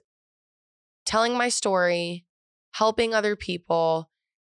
telling 1.06 1.36
my 1.36 1.48
story, 1.48 2.26
helping 2.72 3.14
other 3.14 3.36
people 3.36 4.10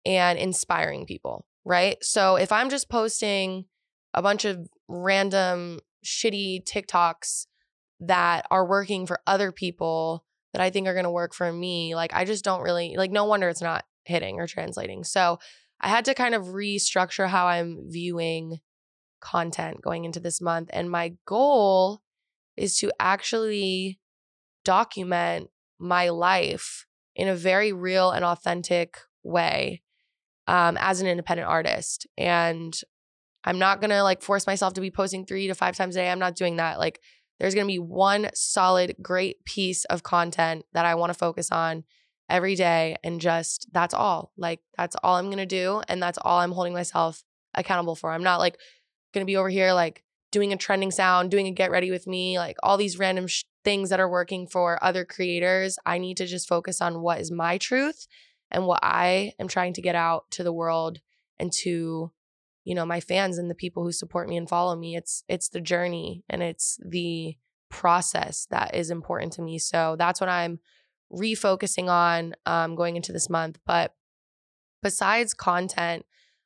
and 0.06 0.38
inspiring 0.38 1.06
people, 1.06 1.46
right? 1.64 1.98
So 2.02 2.36
if 2.36 2.52
I'm 2.52 2.70
just 2.70 2.90
posting 2.90 3.66
a 4.14 4.22
bunch 4.22 4.46
of 4.46 4.68
random 4.88 5.80
shitty 6.06 6.66
TikToks 6.66 7.48
that 8.00 8.46
are 8.52 8.68
working 8.68 9.06
for 9.06 9.20
other 9.26 9.52
people 9.52 10.26
that 10.54 10.62
I 10.62 10.70
think 10.70 10.88
are 10.88 10.94
going 10.94 11.06
to 11.06 11.12
work 11.12 11.34
for 11.34 11.52
me, 11.52 11.96
like 11.96 12.14
I 12.14 12.26
just 12.26 12.44
don't 12.44 12.62
really 12.62 12.96
like 12.98 13.12
no 13.12 13.26
wonder 13.26 13.50
it's 13.50 13.62
not 13.62 13.86
hitting 14.06 14.40
or 14.40 14.48
translating. 14.48 15.04
So 15.04 15.40
I 15.82 15.90
had 15.90 16.06
to 16.06 16.14
kind 16.14 16.36
of 16.36 16.48
restructure 16.48 17.28
how 17.28 17.48
I'm 17.48 17.90
viewing 17.90 18.60
content 19.22 19.82
going 19.82 20.06
into 20.06 20.20
this 20.20 20.42
month 20.42 20.70
and 20.74 20.92
my 20.92 21.14
goal 21.26 22.02
is 22.58 22.78
to 22.78 22.92
actually 23.00 24.00
document 24.66 25.50
my 25.80 26.10
life 26.10 26.86
in 27.16 27.28
a 27.28 27.36
very 27.36 27.72
real 27.72 28.12
and 28.12 28.26
authentic 28.26 28.98
way 29.24 29.82
um, 30.48 30.78
as 30.80 31.02
an 31.02 31.08
independent 31.08 31.48
artist. 31.48 32.08
And 32.18 32.78
I'm 33.44 33.60
not 33.60 33.82
gonna 33.82 34.04
like 34.04 34.22
force 34.22 34.48
myself 34.48 34.74
to 34.74 34.82
be 34.82 34.92
posting 34.92 35.26
three 35.26 35.48
to 35.48 35.56
five 35.56 35.76
times 35.76 35.96
a 35.96 36.00
day. 36.00 36.10
I'm 36.10 36.20
not 36.20 36.36
doing 36.36 36.58
that. 36.58 36.80
Like, 36.80 37.00
there's 37.44 37.56
gonna 37.56 37.68
be 37.68 37.78
one 37.78 38.30
solid, 38.34 38.96
great 39.02 39.44
piece 39.44 39.84
of 39.86 40.02
content 40.02 40.64
that 40.72 40.86
I 40.86 40.96
wanna 40.96 41.14
focus 41.14 41.52
on 41.52 41.84
every 42.30 42.56
day. 42.56 42.96
And 43.04 43.20
just 43.20 43.68
that's 43.74 43.94
all. 43.94 44.32
Like, 44.38 44.62
that's 44.78 44.96
all 45.04 45.18
I'm 45.18 45.30
gonna 45.30 45.46
do. 45.46 45.82
And 45.90 46.02
that's 46.02 46.18
all 46.22 46.40
I'm 46.40 46.54
holding 46.54 46.72
myself 46.72 47.26
accountable 47.54 47.96
for. 47.96 48.14
I'm 48.14 48.24
not 48.24 48.40
like 48.40 48.58
gonna 49.14 49.26
be 49.26 49.36
over 49.36 49.50
here 49.50 49.74
like 49.74 50.06
doing 50.32 50.54
a 50.54 50.58
trending 50.58 50.90
sound, 50.90 51.32
doing 51.32 51.48
a 51.48 51.52
get 51.52 51.70
ready 51.70 51.92
with 51.92 52.08
me, 52.08 52.40
like 52.40 52.56
all 52.64 52.78
these 52.78 52.98
random 52.98 53.28
sh- 53.28 53.44
things 53.66 53.90
that 53.90 54.00
are 54.00 54.10
working 54.10 54.48
for 54.48 54.82
other 54.82 55.04
creators. 55.04 55.78
I 55.86 55.98
need 55.98 56.16
to 56.18 56.26
just 56.26 56.48
focus 56.48 56.80
on 56.80 57.02
what 57.02 57.20
is 57.20 57.30
my 57.30 57.58
truth 57.58 58.08
and 58.52 58.68
what 58.68 58.80
I 58.82 59.34
am 59.38 59.50
trying 59.50 59.74
to 59.74 59.82
get 59.82 59.96
out 59.96 60.32
to 60.32 60.46
the 60.46 60.54
world 60.54 61.02
and 61.38 61.52
to 61.64 62.14
you 62.64 62.76
know 62.76 62.86
my 62.86 63.00
fans 63.00 63.38
and 63.38 63.50
the 63.50 63.56
people 63.56 63.84
who 63.84 63.92
support 63.92 64.28
me 64.28 64.38
and 64.38 64.50
follow 64.50 64.76
me 64.76 64.96
it's 64.96 65.24
it's 65.28 65.50
the 65.50 65.62
journey 65.62 66.24
and 66.30 66.42
it's 66.42 66.80
the 66.86 67.36
process 67.70 68.48
that 68.52 68.76
is 68.76 68.90
important 68.90 69.34
to 69.34 69.42
me 69.42 69.58
so 69.58 69.96
that's 69.98 70.22
what 70.22 70.30
i'm 70.30 70.60
refocusing 71.12 71.90
on 71.90 72.34
um, 72.46 72.76
going 72.76 72.96
into 72.96 73.12
this 73.12 73.30
month 73.30 73.60
but 73.66 73.94
besides 74.82 75.34
content 75.34 76.06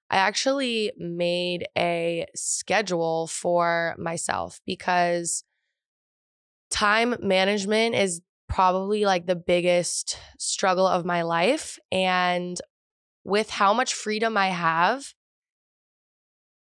i 0.10 0.18
actually 0.18 0.92
made 0.98 1.68
a 1.78 2.26
schedule 2.36 3.28
for 3.28 3.96
myself 3.98 4.62
because 4.66 5.44
time 6.70 7.16
management 7.22 7.96
is 7.96 8.22
probably 8.48 9.06
like 9.06 9.26
the 9.26 9.36
biggest 9.36 10.18
struggle 10.40 10.88
of 10.88 11.06
my 11.06 11.22
life. 11.22 11.78
And 11.92 12.60
with 13.24 13.50
how 13.50 13.74
much 13.74 13.94
freedom 13.94 14.38
I 14.38 14.48
have, 14.48 15.14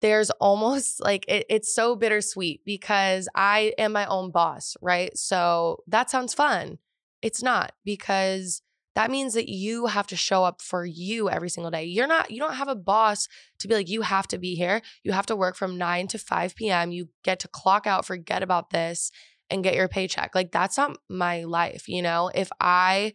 there's 0.00 0.30
almost 0.30 1.00
like 1.04 1.24
it, 1.28 1.46
it's 1.48 1.74
so 1.74 1.96
bittersweet 1.96 2.62
because 2.64 3.28
I 3.34 3.74
am 3.78 3.92
my 3.92 4.06
own 4.06 4.30
boss, 4.30 4.76
right? 4.80 5.16
So 5.16 5.82
that 5.86 6.10
sounds 6.10 6.34
fun. 6.34 6.78
It's 7.22 7.42
not 7.42 7.72
because 7.84 8.62
that 8.96 9.10
means 9.10 9.34
that 9.34 9.48
you 9.48 9.86
have 9.86 10.06
to 10.08 10.16
show 10.16 10.42
up 10.42 10.60
for 10.60 10.84
you 10.84 11.30
every 11.30 11.48
single 11.48 11.70
day. 11.70 11.84
You're 11.84 12.08
not, 12.08 12.30
you 12.30 12.40
don't 12.40 12.54
have 12.54 12.68
a 12.68 12.74
boss 12.74 13.28
to 13.60 13.68
be 13.68 13.74
like, 13.74 13.88
you 13.88 14.02
have 14.02 14.26
to 14.28 14.38
be 14.38 14.56
here. 14.56 14.82
You 15.04 15.12
have 15.12 15.26
to 15.26 15.36
work 15.36 15.56
from 15.56 15.78
9 15.78 16.08
to 16.08 16.18
5 16.18 16.56
p.m. 16.56 16.90
You 16.90 17.08
get 17.22 17.38
to 17.40 17.48
clock 17.48 17.86
out, 17.86 18.04
forget 18.04 18.42
about 18.42 18.70
this 18.70 19.12
and 19.48 19.62
get 19.62 19.74
your 19.74 19.88
paycheck. 19.88 20.34
Like 20.34 20.50
that's 20.50 20.76
not 20.76 20.98
my 21.08 21.44
life, 21.44 21.88
you 21.88 22.02
know? 22.02 22.30
If 22.34 22.50
I 22.60 23.14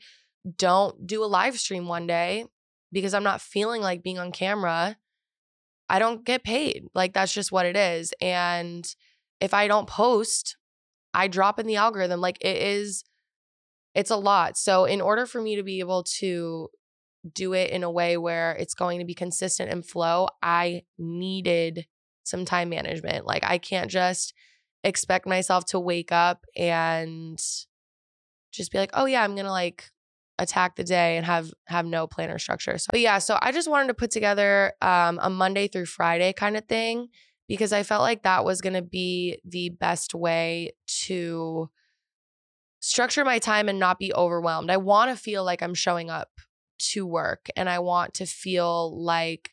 don't 0.57 1.05
do 1.05 1.23
a 1.23 1.25
live 1.25 1.57
stream 1.59 1.87
one 1.87 2.07
day 2.07 2.45
because 2.91 3.13
I'm 3.13 3.23
not 3.23 3.41
feeling 3.41 3.81
like 3.81 4.03
being 4.03 4.19
on 4.19 4.31
camera, 4.31 4.97
I 5.89 5.99
don't 5.99 6.25
get 6.25 6.43
paid. 6.43 6.85
Like 6.93 7.13
that's 7.13 7.33
just 7.33 7.51
what 7.51 7.65
it 7.65 7.75
is. 7.75 8.13
And 8.21 8.87
if 9.39 9.53
I 9.53 9.67
don't 9.67 9.87
post, 9.87 10.57
I 11.13 11.27
drop 11.27 11.59
in 11.59 11.67
the 11.67 11.75
algorithm. 11.75 12.21
Like 12.21 12.37
it 12.41 12.57
is 12.57 13.03
it's 13.93 14.11
a 14.11 14.17
lot. 14.17 14.57
So 14.57 14.85
in 14.85 14.99
order 14.99 15.25
for 15.25 15.41
me 15.41 15.55
to 15.55 15.63
be 15.63 15.79
able 15.79 16.03
to 16.19 16.69
do 17.33 17.53
it 17.53 17.71
in 17.71 17.83
a 17.83 17.91
way 17.91 18.17
where 18.17 18.51
it's 18.53 18.73
going 18.73 18.99
to 18.99 19.05
be 19.05 19.13
consistent 19.13 19.71
and 19.71 19.85
flow, 19.85 20.27
I 20.43 20.83
needed 20.97 21.87
some 22.23 22.45
time 22.45 22.69
management. 22.69 23.25
Like 23.25 23.43
I 23.43 23.57
can't 23.57 23.89
just 23.89 24.33
expect 24.83 25.25
myself 25.25 25.65
to 25.65 25.79
wake 25.79 26.11
up 26.11 26.45
and 26.55 27.41
just 28.51 28.71
be 28.71 28.77
like, 28.77 28.91
oh 28.93 29.05
yeah, 29.05 29.23
I'm 29.23 29.35
gonna 29.35 29.51
like 29.51 29.89
attack 30.37 30.75
the 30.75 30.83
day 30.83 31.17
and 31.17 31.25
have 31.25 31.51
have 31.67 31.85
no 31.85 32.07
plan 32.07 32.29
or 32.29 32.39
structure. 32.39 32.77
So 32.77 32.87
but 32.91 32.99
yeah, 32.99 33.19
so 33.19 33.37
I 33.41 33.51
just 33.51 33.69
wanted 33.69 33.87
to 33.87 33.93
put 33.93 34.11
together 34.11 34.73
um, 34.81 35.19
a 35.21 35.29
Monday 35.29 35.67
through 35.67 35.85
Friday 35.85 36.33
kind 36.33 36.57
of 36.57 36.65
thing 36.65 37.07
because 37.47 37.71
I 37.71 37.83
felt 37.83 38.01
like 38.01 38.23
that 38.23 38.43
was 38.43 38.61
gonna 38.61 38.81
be 38.81 39.39
the 39.45 39.69
best 39.69 40.13
way 40.13 40.73
to 41.05 41.69
structure 42.79 43.25
my 43.25 43.39
time 43.39 43.69
and 43.69 43.79
not 43.79 43.97
be 43.97 44.13
overwhelmed. 44.13 44.69
I 44.69 44.77
want 44.77 45.09
to 45.09 45.21
feel 45.21 45.43
like 45.43 45.63
I'm 45.63 45.73
showing 45.73 46.09
up 46.09 46.29
to 46.77 47.05
work 47.05 47.47
and 47.55 47.69
I 47.69 47.79
want 47.79 48.15
to 48.15 48.25
feel 48.25 49.03
like 49.03 49.51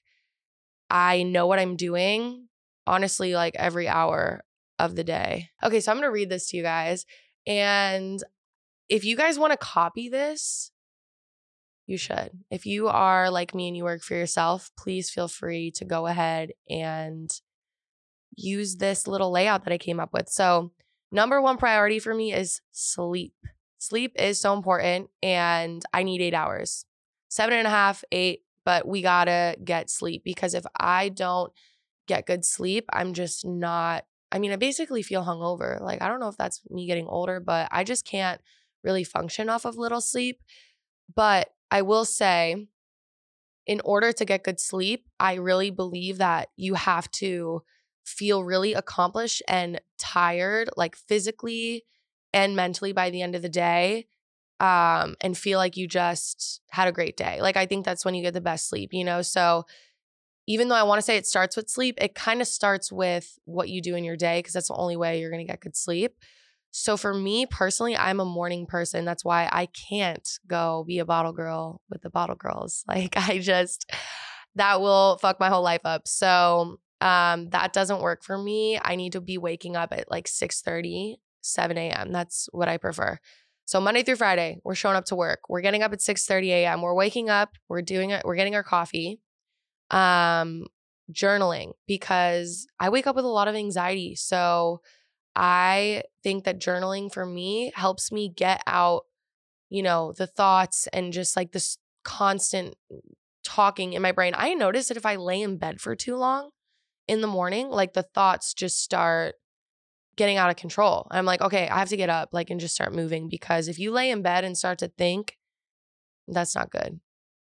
I 0.90 1.22
know 1.22 1.46
what 1.46 1.58
I'm 1.58 1.76
doing 1.76 2.48
honestly 2.86 3.34
like 3.34 3.54
every 3.56 3.88
hour 3.88 4.44
of 4.78 4.96
the 4.96 5.04
day. 5.04 5.48
Okay, 5.62 5.80
so 5.80 5.90
I'm 5.90 5.98
going 5.98 6.08
to 6.08 6.12
read 6.12 6.28
this 6.28 6.48
to 6.50 6.56
you 6.56 6.62
guys. 6.62 7.06
And 7.46 8.22
if 8.88 9.04
you 9.04 9.16
guys 9.16 9.38
want 9.38 9.52
to 9.52 9.56
copy 9.56 10.08
this, 10.08 10.71
you 11.86 11.96
should. 11.96 12.30
If 12.50 12.66
you 12.66 12.88
are 12.88 13.30
like 13.30 13.54
me 13.54 13.68
and 13.68 13.76
you 13.76 13.84
work 13.84 14.02
for 14.02 14.14
yourself, 14.14 14.70
please 14.78 15.10
feel 15.10 15.28
free 15.28 15.70
to 15.72 15.84
go 15.84 16.06
ahead 16.06 16.52
and 16.68 17.30
use 18.36 18.76
this 18.76 19.06
little 19.06 19.30
layout 19.30 19.64
that 19.64 19.72
I 19.72 19.78
came 19.78 20.00
up 20.00 20.12
with. 20.12 20.28
So, 20.28 20.72
number 21.10 21.40
one 21.40 21.58
priority 21.58 21.98
for 21.98 22.14
me 22.14 22.32
is 22.32 22.60
sleep. 22.70 23.34
Sleep 23.78 24.12
is 24.16 24.40
so 24.40 24.54
important, 24.54 25.10
and 25.22 25.82
I 25.92 26.02
need 26.02 26.20
eight 26.22 26.34
hours 26.34 26.86
seven 27.32 27.56
and 27.56 27.66
a 27.66 27.70
half, 27.70 28.04
eight, 28.12 28.42
but 28.66 28.86
we 28.86 29.00
gotta 29.00 29.56
get 29.64 29.88
sleep 29.88 30.22
because 30.22 30.52
if 30.52 30.64
I 30.78 31.08
don't 31.08 31.50
get 32.06 32.26
good 32.26 32.44
sleep, 32.44 32.84
I'm 32.92 33.14
just 33.14 33.46
not 33.46 34.04
I 34.30 34.38
mean, 34.38 34.50
I 34.50 34.56
basically 34.56 35.02
feel 35.02 35.24
hungover. 35.24 35.78
Like, 35.78 36.00
I 36.00 36.08
don't 36.08 36.18
know 36.18 36.28
if 36.28 36.38
that's 36.38 36.62
me 36.70 36.86
getting 36.86 37.06
older, 37.06 37.38
but 37.38 37.68
I 37.70 37.84
just 37.84 38.06
can't 38.06 38.40
really 38.82 39.04
function 39.04 39.50
off 39.50 39.66
of 39.66 39.76
little 39.76 40.00
sleep. 40.00 40.40
But 41.14 41.50
I 41.72 41.80
will 41.80 42.04
say, 42.04 42.68
in 43.66 43.80
order 43.82 44.12
to 44.12 44.24
get 44.26 44.44
good 44.44 44.60
sleep, 44.60 45.08
I 45.18 45.34
really 45.34 45.70
believe 45.70 46.18
that 46.18 46.50
you 46.54 46.74
have 46.74 47.10
to 47.12 47.62
feel 48.04 48.44
really 48.44 48.74
accomplished 48.74 49.42
and 49.48 49.80
tired, 49.98 50.68
like 50.76 50.96
physically 50.96 51.84
and 52.34 52.54
mentally 52.54 52.92
by 52.92 53.08
the 53.08 53.22
end 53.22 53.34
of 53.34 53.40
the 53.40 53.48
day, 53.48 54.06
um, 54.60 55.16
and 55.22 55.36
feel 55.36 55.58
like 55.58 55.78
you 55.78 55.88
just 55.88 56.60
had 56.70 56.88
a 56.88 56.92
great 56.92 57.16
day. 57.16 57.40
Like, 57.40 57.56
I 57.56 57.64
think 57.64 57.86
that's 57.86 58.04
when 58.04 58.14
you 58.14 58.22
get 58.22 58.34
the 58.34 58.42
best 58.42 58.68
sleep, 58.68 58.92
you 58.92 59.02
know? 59.02 59.22
So, 59.22 59.64
even 60.46 60.68
though 60.68 60.74
I 60.74 60.82
want 60.82 60.98
to 60.98 61.02
say 61.02 61.16
it 61.16 61.26
starts 61.26 61.56
with 61.56 61.70
sleep, 61.70 61.96
it 62.02 62.14
kind 62.14 62.42
of 62.42 62.48
starts 62.48 62.92
with 62.92 63.38
what 63.46 63.70
you 63.70 63.80
do 63.80 63.94
in 63.94 64.04
your 64.04 64.16
day 64.16 64.40
because 64.40 64.52
that's 64.52 64.68
the 64.68 64.74
only 64.74 64.96
way 64.96 65.20
you're 65.20 65.30
going 65.30 65.46
to 65.46 65.50
get 65.50 65.60
good 65.60 65.76
sleep. 65.76 66.16
So 66.72 66.96
for 66.96 67.12
me 67.12 67.44
personally, 67.46 67.96
I'm 67.96 68.18
a 68.18 68.24
morning 68.24 68.66
person. 68.66 69.04
That's 69.04 69.24
why 69.24 69.48
I 69.52 69.66
can't 69.66 70.26
go 70.46 70.84
be 70.86 70.98
a 70.98 71.04
bottle 71.04 71.32
girl 71.32 71.82
with 71.90 72.02
the 72.02 72.10
bottle 72.10 72.34
girls. 72.34 72.84
Like 72.88 73.16
I 73.16 73.38
just 73.38 73.90
that 74.56 74.80
will 74.80 75.18
fuck 75.18 75.38
my 75.38 75.48
whole 75.48 75.62
life 75.62 75.82
up. 75.84 76.08
So 76.08 76.78
um 77.00 77.50
that 77.50 77.72
doesn't 77.72 78.02
work 78.02 78.24
for 78.24 78.36
me. 78.38 78.80
I 78.82 78.96
need 78.96 79.12
to 79.12 79.20
be 79.20 79.38
waking 79.38 79.76
up 79.76 79.92
at 79.92 80.10
like 80.10 80.26
6 80.26 80.62
30, 80.62 81.18
7 81.42 81.78
a.m. 81.78 82.10
That's 82.10 82.48
what 82.52 82.68
I 82.68 82.78
prefer. 82.78 83.18
So 83.66 83.80
Monday 83.80 84.02
through 84.02 84.16
Friday, 84.16 84.58
we're 84.64 84.74
showing 84.74 84.96
up 84.96 85.04
to 85.06 85.14
work. 85.14 85.40
We're 85.48 85.60
getting 85.60 85.82
up 85.82 85.92
at 85.92 86.02
6 86.02 86.26
30 86.26 86.52
a.m. 86.52 86.82
We're 86.82 86.94
waking 86.94 87.28
up, 87.28 87.50
we're 87.68 87.82
doing 87.82 88.10
it, 88.10 88.24
we're 88.24 88.36
getting 88.36 88.54
our 88.54 88.62
coffee 88.62 89.20
um, 89.90 90.66
journaling 91.12 91.72
because 91.86 92.66
I 92.80 92.88
wake 92.88 93.06
up 93.06 93.14
with 93.14 93.26
a 93.26 93.28
lot 93.28 93.48
of 93.48 93.54
anxiety. 93.54 94.14
So 94.14 94.80
I 95.34 96.02
think 96.22 96.44
that 96.44 96.60
journaling 96.60 97.12
for 97.12 97.24
me 97.24 97.72
helps 97.74 98.12
me 98.12 98.28
get 98.28 98.62
out, 98.66 99.04
you 99.70 99.82
know, 99.82 100.12
the 100.12 100.26
thoughts 100.26 100.86
and 100.92 101.12
just 101.12 101.36
like 101.36 101.52
this 101.52 101.78
constant 102.04 102.74
talking 103.44 103.92
in 103.92 104.02
my 104.02 104.12
brain. 104.12 104.34
I 104.36 104.54
notice 104.54 104.88
that 104.88 104.96
if 104.96 105.06
I 105.06 105.16
lay 105.16 105.42
in 105.42 105.58
bed 105.58 105.80
for 105.80 105.96
too 105.96 106.16
long 106.16 106.50
in 107.08 107.20
the 107.20 107.26
morning, 107.26 107.68
like 107.68 107.92
the 107.94 108.02
thoughts 108.02 108.54
just 108.54 108.80
start 108.82 109.34
getting 110.16 110.36
out 110.36 110.50
of 110.50 110.56
control. 110.56 111.06
I'm 111.10 111.24
like, 111.24 111.40
okay, 111.40 111.68
I 111.68 111.78
have 111.78 111.88
to 111.88 111.96
get 111.96 112.10
up, 112.10 112.30
like, 112.32 112.50
and 112.50 112.60
just 112.60 112.74
start 112.74 112.94
moving 112.94 113.28
because 113.28 113.68
if 113.68 113.78
you 113.78 113.90
lay 113.90 114.10
in 114.10 114.22
bed 114.22 114.44
and 114.44 114.56
start 114.56 114.78
to 114.78 114.88
think, 114.88 115.36
that's 116.28 116.54
not 116.54 116.70
good. 116.70 117.00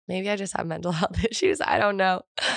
Maybe 0.07 0.29
I 0.29 0.36
just 0.36 0.55
have 0.55 0.67
mental 0.67 0.91
health 0.99 1.23
issues. 1.23 1.62
I 1.62 1.79
don't 1.79 1.97
know. 1.97 2.21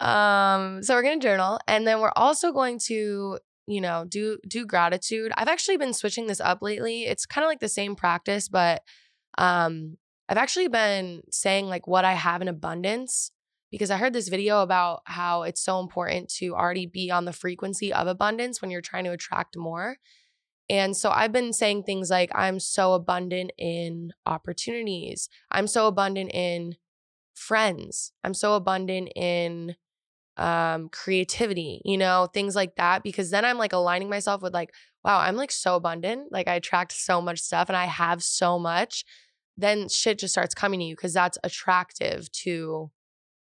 Um, 0.00 0.82
so 0.82 0.96
we're 0.96 1.04
gonna 1.04 1.20
journal, 1.20 1.60
and 1.68 1.86
then 1.86 2.00
we're 2.00 2.10
also 2.16 2.50
going 2.50 2.80
to, 2.86 3.38
you 3.66 3.80
know, 3.80 4.04
do 4.08 4.38
do 4.46 4.66
gratitude. 4.66 5.32
I've 5.36 5.48
actually 5.48 5.76
been 5.76 5.94
switching 5.94 6.26
this 6.26 6.40
up 6.40 6.62
lately. 6.62 7.04
It's 7.04 7.26
kind 7.26 7.44
of 7.44 7.48
like 7.48 7.60
the 7.60 7.68
same 7.68 7.94
practice, 7.94 8.48
but 8.48 8.82
um, 9.38 9.96
I've 10.28 10.38
actually 10.38 10.68
been 10.68 11.22
saying 11.30 11.66
like 11.66 11.86
what 11.86 12.04
I 12.04 12.14
have 12.14 12.42
in 12.42 12.48
abundance 12.48 13.30
because 13.70 13.90
I 13.90 13.96
heard 13.96 14.12
this 14.12 14.28
video 14.28 14.60
about 14.62 15.00
how 15.06 15.42
it's 15.44 15.62
so 15.62 15.80
important 15.80 16.28
to 16.34 16.54
already 16.54 16.86
be 16.86 17.10
on 17.10 17.24
the 17.24 17.32
frequency 17.32 17.92
of 17.92 18.06
abundance 18.06 18.60
when 18.60 18.70
you're 18.70 18.82
trying 18.82 19.04
to 19.04 19.12
attract 19.12 19.56
more. 19.56 19.96
And 20.68 20.96
so 20.96 21.10
I've 21.10 21.32
been 21.32 21.52
saying 21.52 21.82
things 21.82 22.10
like, 22.10 22.30
I'm 22.34 22.60
so 22.60 22.92
abundant 22.92 23.52
in 23.58 24.12
opportunities. 24.26 25.28
I'm 25.50 25.66
so 25.66 25.86
abundant 25.86 26.32
in 26.32 26.76
friends. 27.34 28.12
I'm 28.22 28.34
so 28.34 28.54
abundant 28.54 29.10
in 29.16 29.76
um 30.38 30.88
creativity 30.88 31.82
you 31.84 31.98
know 31.98 32.26
things 32.32 32.56
like 32.56 32.74
that 32.76 33.02
because 33.02 33.30
then 33.30 33.44
i'm 33.44 33.58
like 33.58 33.72
aligning 33.72 34.08
myself 34.08 34.40
with 34.40 34.54
like 34.54 34.72
wow 35.04 35.18
i'm 35.18 35.36
like 35.36 35.50
so 35.50 35.76
abundant 35.76 36.32
like 36.32 36.48
i 36.48 36.54
attract 36.54 36.92
so 36.92 37.20
much 37.20 37.38
stuff 37.38 37.68
and 37.68 37.76
i 37.76 37.84
have 37.84 38.22
so 38.22 38.58
much 38.58 39.04
then 39.56 39.88
shit 39.88 40.18
just 40.18 40.32
starts 40.32 40.54
coming 40.54 40.80
to 40.80 40.86
you 40.86 40.96
because 40.96 41.12
that's 41.12 41.38
attractive 41.44 42.30
to 42.32 42.90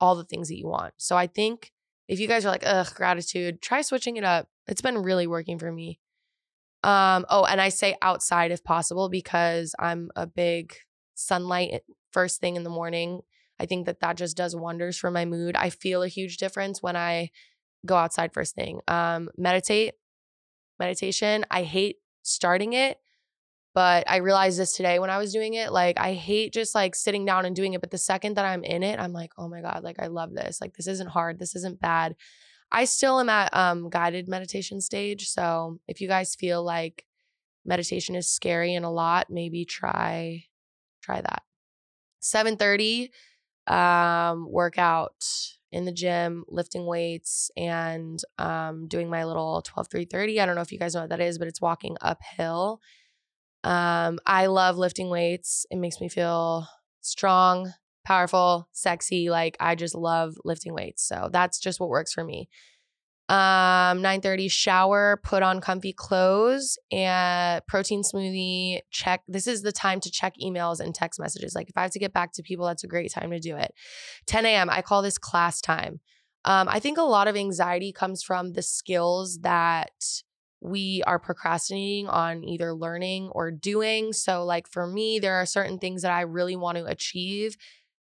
all 0.01 0.15
the 0.15 0.25
things 0.25 0.49
that 0.49 0.59
you 0.59 0.67
want. 0.67 0.95
So 0.97 1.17
I 1.17 1.27
think 1.27 1.73
if 2.09 2.21
you 2.21 2.29
guys 2.29 2.45
are 2.45 2.51
like, 2.51 2.65
ugh, 2.67 2.93
gratitude, 2.95 3.63
try 3.63 3.83
switching 3.83 4.17
it 4.17 4.25
up. 4.25 4.49
It's 4.67 4.83
been 4.83 4.99
really 4.99 5.27
working 5.27 5.59
for 5.59 5.71
me. 5.71 6.01
Um, 6.83 7.25
oh, 7.31 7.45
and 7.45 7.61
I 7.61 7.71
say 7.71 7.97
outside 8.03 8.51
if 8.51 8.63
possible 8.63 9.09
because 9.09 9.75
I'm 9.79 10.11
a 10.17 10.27
big 10.27 10.75
sunlight 11.15 11.83
first 12.11 12.41
thing 12.41 12.57
in 12.57 12.65
the 12.65 12.71
morning. 12.71 13.21
I 13.65 13.67
think 13.67 13.87
that 13.87 14.01
that 14.01 14.17
just 14.17 14.37
does 14.37 14.55
wonders 14.55 14.97
for 14.97 15.11
my 15.11 15.25
mood. 15.25 15.57
I 15.57 15.71
feel 15.71 16.03
a 16.03 16.09
huge 16.09 16.37
difference 16.37 16.83
when 16.83 16.97
I 16.97 17.31
go 17.87 17.97
outside 17.97 18.33
first 18.33 18.55
thing. 18.55 18.81
Um, 18.87 19.31
meditate, 19.37 19.95
meditation. 20.79 21.45
I 21.51 21.63
hate 21.63 21.97
starting 22.23 22.75
it 22.75 22.99
but 23.75 24.09
I 24.09 24.19
realized 24.19 24.59
this 24.59 24.77
today 24.77 25.01
when 25.01 25.11
I 25.11 25.19
was 25.19 25.33
doing 25.33 25.55
it. 25.55 25.73
Like, 25.73 25.99
I 25.99 26.15
hate 26.15 26.53
just 26.53 26.77
like 26.77 26.95
sitting 26.95 27.25
down 27.25 27.45
and 27.45 27.57
doing 27.57 27.75
it. 27.75 27.81
But 27.81 27.91
the 27.91 27.99
second 27.99 28.37
that 28.37 28.45
I'm 28.45 28.63
in 28.63 28.85
it, 28.85 29.01
I'm 29.01 29.13
like, 29.13 29.33
oh 29.37 29.49
my 29.49 29.61
God, 29.61 29.83
like, 29.83 29.97
I 29.99 30.07
love 30.07 30.33
this. 30.33 30.61
Like, 30.61 30.75
this 30.75 30.87
isn't 30.87 31.11
hard. 31.11 31.41
This 31.41 31.57
isn't 31.57 31.81
bad. 31.81 32.15
I 32.71 32.85
still 32.85 33.19
am 33.19 33.29
at 33.29 33.55
um, 33.55 33.91
guided 33.91 34.29
meditation 34.29 34.81
stage. 34.81 35.29
So 35.29 35.81
if 35.89 36.01
you 36.01 36.07
guys 36.07 36.37
feel 36.37 36.63
like 36.63 37.05
meditation 37.65 38.15
is 38.15 38.31
scary 38.31 38.77
and 38.77 38.85
a 38.85 38.91
lot, 38.91 39.27
maybe 39.29 39.65
try 39.65 40.45
try 41.03 41.21
that. 41.21 41.43
7:30 42.23 43.11
um 43.67 44.47
workout 44.51 45.25
in 45.73 45.85
the 45.85 45.93
gym, 45.93 46.45
lifting 46.49 46.87
weights 46.87 47.51
and 47.57 48.21
um 48.39 48.87
doing 48.89 49.09
my 49.11 49.25
little 49.25 49.63
12 49.63 49.89
330. 49.91 50.41
I 50.41 50.47
don't 50.47 50.55
know 50.55 50.61
if 50.63 50.73
you 50.73 50.79
guys 50.79 50.95
know 50.95 51.03
what 51.03 51.11
that 51.11 51.21
is, 51.21 51.39
but 51.39 51.49
it's 51.49 51.61
walking 51.61 51.97
uphill 52.01 52.81
um, 53.65 54.19
I 54.27 54.47
love 54.47 54.77
lifting 54.77 55.09
weights. 55.09 55.67
It 55.71 55.79
makes 55.79 56.01
me 56.01 56.09
feel 56.09 56.67
strong, 57.01 57.73
powerful, 58.05 58.69
sexy. 58.73 59.31
Like 59.31 59.57
I 59.59 59.75
just 59.75 59.95
love 59.95 60.37
lifting 60.45 60.75
weights. 60.75 61.03
So 61.03 61.31
that's 61.33 61.59
just 61.59 61.81
what 61.81 61.89
works 61.89 62.13
for 62.13 62.23
me. 62.23 62.49
Um, 63.31 64.03
9:30 64.03 64.51
shower, 64.51 65.19
put 65.25 65.43
on 65.43 65.63
comfy 65.63 65.95
clothes 65.95 66.79
and 66.93 67.67
protein 67.67 68.03
smoothie. 68.03 68.81
Check. 68.91 69.23
This 69.27 69.47
is 69.47 69.63
the 69.63 69.73
time 69.73 70.01
to 70.01 70.11
check 70.11 70.35
emails 70.43 70.79
and 70.79 70.95
text 70.95 71.19
messages. 71.19 71.55
Like 71.55 71.71
if 71.71 71.77
I 71.77 71.83
have 71.83 71.91
to 71.93 71.99
get 71.99 72.13
back 72.13 72.33
to 72.35 72.43
people, 72.43 72.67
that's 72.67 72.85
a 72.85 72.89
great 72.89 73.11
time 73.11 73.31
to 73.31 73.41
do 73.41 73.57
it. 73.57 73.73
10 74.27 74.45
a.m. 74.45 74.69
I 74.69 74.83
call 74.83 75.01
this 75.01 75.17
class 75.17 75.63
time. 75.63 76.01
Um, 76.45 76.69
I 76.69 76.81
think 76.81 76.99
a 76.99 77.03
lot 77.03 77.27
of 77.27 77.37
anxiety 77.37 77.93
comes 77.93 78.23
from 78.23 78.53
the 78.53 78.63
skills 78.63 79.39
that 79.41 79.91
we 80.61 81.03
are 81.07 81.19
procrastinating 81.19 82.09
on 82.09 82.45
either 82.45 82.75
learning 82.75 83.29
or 83.33 83.51
doing. 83.51 84.13
So, 84.13 84.45
like 84.45 84.69
for 84.69 84.87
me, 84.87 85.19
there 85.19 85.35
are 85.37 85.47
certain 85.47 85.79
things 85.79 86.03
that 86.03 86.13
I 86.13 86.23
really 86.23 86.57
want 86.57 86.79
to 86.79 86.85
achieve 86.85 87.57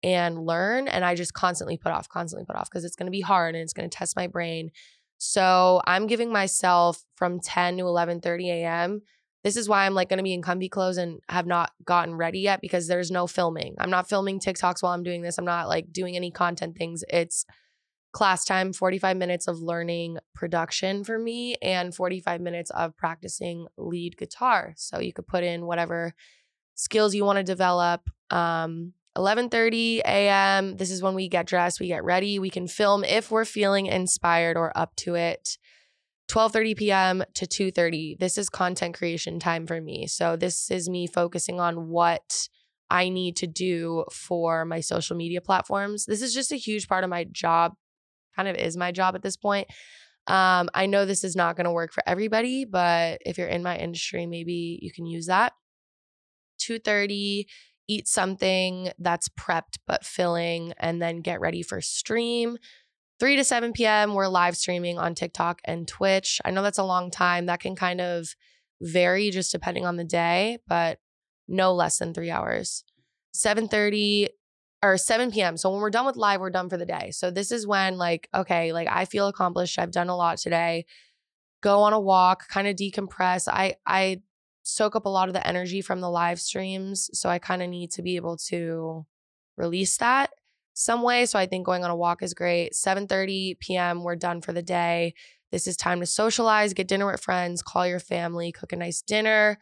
and 0.04 0.46
learn, 0.46 0.88
and 0.88 1.06
I 1.06 1.16
just 1.16 1.34
constantly 1.34 1.78
put 1.78 1.92
off, 1.92 2.10
constantly 2.10 2.46
put 2.46 2.56
off 2.56 2.70
because 2.70 2.84
it's 2.84 2.96
going 2.96 3.08
to 3.08 3.12
be 3.12 3.22
hard 3.22 3.56
and 3.56 3.62
it's 3.62 3.74
going 3.74 3.90
to 3.90 3.98
test 3.98 4.16
my 4.16 4.28
brain. 4.28 4.72
So, 5.26 5.82
I'm 5.88 6.08
giving 6.08 6.32
myself 6.32 7.02
from 7.16 7.40
10 7.40 7.78
to 7.78 7.86
11 7.86 8.20
30 8.20 8.52
a.m. 8.52 9.02
This 9.44 9.56
is 9.56 9.70
why 9.70 9.86
I'm 9.86 9.94
like 9.94 10.10
going 10.10 10.18
to 10.18 10.24
be 10.24 10.34
in 10.34 10.42
comfy 10.42 10.68
clothes 10.68 10.98
and 10.98 11.20
have 11.30 11.46
not 11.46 11.72
gotten 11.86 12.16
ready 12.16 12.40
yet 12.40 12.62
because 12.62 12.88
there's 12.88 13.10
no 13.10 13.26
filming. 13.26 13.76
I'm 13.78 13.90
not 13.90 14.10
filming 14.10 14.40
TikToks 14.40 14.84
while 14.84 14.92
I'm 14.94 15.04
doing 15.04 15.22
this. 15.22 15.38
I'm 15.38 15.46
not 15.46 15.70
like 15.70 15.92
doing 15.92 16.16
any 16.18 16.30
content 16.30 16.78
things. 16.78 17.04
It's 17.10 17.46
class 18.12 18.44
time 18.44 18.74
45 18.74 19.18
minutes 19.18 19.48
of 19.48 19.60
learning 19.60 20.18
production 20.36 21.04
for 21.04 21.18
me 21.18 21.56
and 21.62 21.96
45 21.96 22.42
minutes 22.42 22.70
of 22.72 22.96
practicing 22.96 23.68
lead 23.78 24.18
guitar 24.18 24.74
so 24.78 25.00
you 25.00 25.12
could 25.12 25.28
put 25.28 25.44
in 25.44 25.66
whatever 25.66 26.14
skills 26.76 27.16
you 27.16 27.26
want 27.26 27.38
to 27.38 27.44
develop 27.44 28.08
um 28.30 28.94
11:30 29.18 30.00
a.m. 30.00 30.78
This 30.78 30.92
is 30.92 31.02
when 31.02 31.16
we 31.16 31.28
get 31.28 31.46
dressed, 31.46 31.80
we 31.80 31.88
get 31.88 32.04
ready, 32.04 32.40
we 32.40 32.50
can 32.50 32.68
film 32.68 33.04
if 33.04 33.32
we're 33.32 33.46
feeling 33.46 33.86
inspired 33.86 34.58
or 34.58 34.76
up 34.78 34.96
to 34.98 35.16
it. 35.16 35.58
12:30 36.30 36.78
p.m. 36.78 37.24
to 37.36 37.46
2:30. 37.46 38.18
This 38.20 38.38
is 38.38 38.50
content 38.50 38.96
creation 38.96 39.40
time 39.40 39.68
for 39.68 39.80
me. 39.82 40.08
So 40.08 40.36
this 40.36 40.72
is 40.72 40.90
me 40.90 41.08
focusing 41.08 41.60
on 41.60 41.90
what 41.90 42.48
I 42.90 43.10
need 43.10 43.36
to 43.38 43.48
do 43.48 44.06
for 44.12 44.66
my 44.66 44.80
social 44.80 45.16
media 45.16 45.42
platforms. 45.42 46.06
This 46.06 46.22
is 46.22 46.34
just 46.34 46.52
a 46.52 46.58
huge 46.58 46.88
part 46.88 47.04
of 47.04 47.10
my 47.10 47.26
job 47.26 47.74
kind 48.36 48.48
of 48.48 48.56
is 48.56 48.78
my 48.78 48.92
job 48.92 49.16
at 49.16 49.22
this 49.22 49.38
point. 49.38 49.68
Um, 50.28 50.70
I 50.74 50.86
know 50.86 51.06
this 51.06 51.24
is 51.24 51.36
not 51.36 51.56
going 51.56 51.66
to 51.66 51.72
work 51.72 51.92
for 51.92 52.04
everybody, 52.06 52.66
but 52.66 53.20
if 53.26 53.38
you're 53.38 53.48
in 53.48 53.64
my 53.64 53.78
industry, 53.78 54.26
maybe 54.26 54.80
you 54.82 54.92
can 54.92 55.06
use 55.06 55.28
that. 55.28 55.54
2:30, 56.60 57.46
eat 57.88 58.08
something 58.08 58.92
that's 59.00 59.30
prepped 59.30 59.78
but 59.88 60.06
filling, 60.06 60.74
and 60.78 61.02
then 61.02 61.22
get 61.22 61.40
ready 61.40 61.62
for 61.62 61.82
stream. 61.82 62.58
3 63.20 63.36
to 63.38 63.44
7 63.44 63.74
p.m. 63.74 64.14
We're 64.14 64.28
live 64.28 64.58
streaming 64.58 64.98
on 64.98 65.16
TikTok 65.16 65.62
and 65.66 65.88
Twitch. 65.88 66.42
I 66.44 66.52
know 66.52 66.64
that's 66.64 66.78
a 66.78 66.84
long 66.84 67.12
time. 67.12 67.46
That 67.46 67.60
can 67.60 67.76
kind 67.76 68.02
of 68.02 68.36
vary 68.82 69.30
just 69.32 69.52
depending 69.52 69.86
on 69.86 69.96
the 69.96 70.04
day, 70.04 70.58
but 70.68 71.00
no 71.48 71.74
less 71.74 71.98
than 71.98 72.14
three 72.14 72.32
hours. 72.32 72.84
7:30 73.36 74.28
or 74.84 74.98
7 74.98 75.32
p.m. 75.32 75.56
So 75.56 75.72
when 75.72 75.80
we're 75.80 75.90
done 75.90 76.06
with 76.06 76.18
live, 76.18 76.42
we're 76.42 76.50
done 76.50 76.70
for 76.70 76.78
the 76.78 76.86
day. 76.86 77.12
So 77.12 77.32
this 77.32 77.52
is 77.52 77.66
when 77.66 77.98
like, 77.98 78.28
okay, 78.36 78.74
like 78.74 78.90
I 78.92 79.06
feel 79.06 79.28
accomplished. 79.28 79.80
I've 79.80 79.92
done 79.92 80.10
a 80.10 80.18
lot 80.18 80.38
today. 80.38 80.86
Go 81.62 81.82
on 81.84 81.94
a 81.94 82.00
walk, 82.00 82.50
kind 82.50 82.68
of 82.68 82.76
decompress. 82.76 83.48
I 83.48 83.76
I 83.86 84.22
soak 84.64 84.96
up 84.96 85.06
a 85.06 85.10
lot 85.10 85.28
of 85.28 85.34
the 85.34 85.46
energy 85.46 85.82
from 85.82 86.02
the 86.02 86.10
live 86.10 86.40
streams. 86.40 87.10
So 87.14 87.30
I 87.30 87.40
kind 87.40 87.62
of 87.62 87.70
need 87.70 87.92
to 87.92 88.02
be 88.02 88.16
able 88.16 88.38
to 88.50 89.06
release 89.58 89.98
that 89.98 90.32
some 90.74 91.04
way. 91.04 91.26
So 91.26 91.38
I 91.38 91.46
think 91.46 91.66
going 91.66 91.84
on 91.84 91.92
a 91.92 91.96
walk 91.96 92.24
is 92.24 92.34
great. 92.34 92.74
7:30 92.74 93.60
p.m. 93.60 94.04
We're 94.04 94.16
done 94.16 94.42
for 94.42 94.54
the 94.54 94.64
day. 94.64 95.14
This 95.52 95.68
is 95.68 95.78
time 95.78 96.00
to 96.00 96.08
socialize, 96.08 96.74
get 96.74 96.88
dinner 96.88 97.06
with 97.06 97.22
friends, 97.22 97.62
call 97.62 97.86
your 97.86 98.00
family, 98.00 98.52
cook 98.52 98.74
a 98.74 98.76
nice 98.76 99.04
dinner 99.04 99.60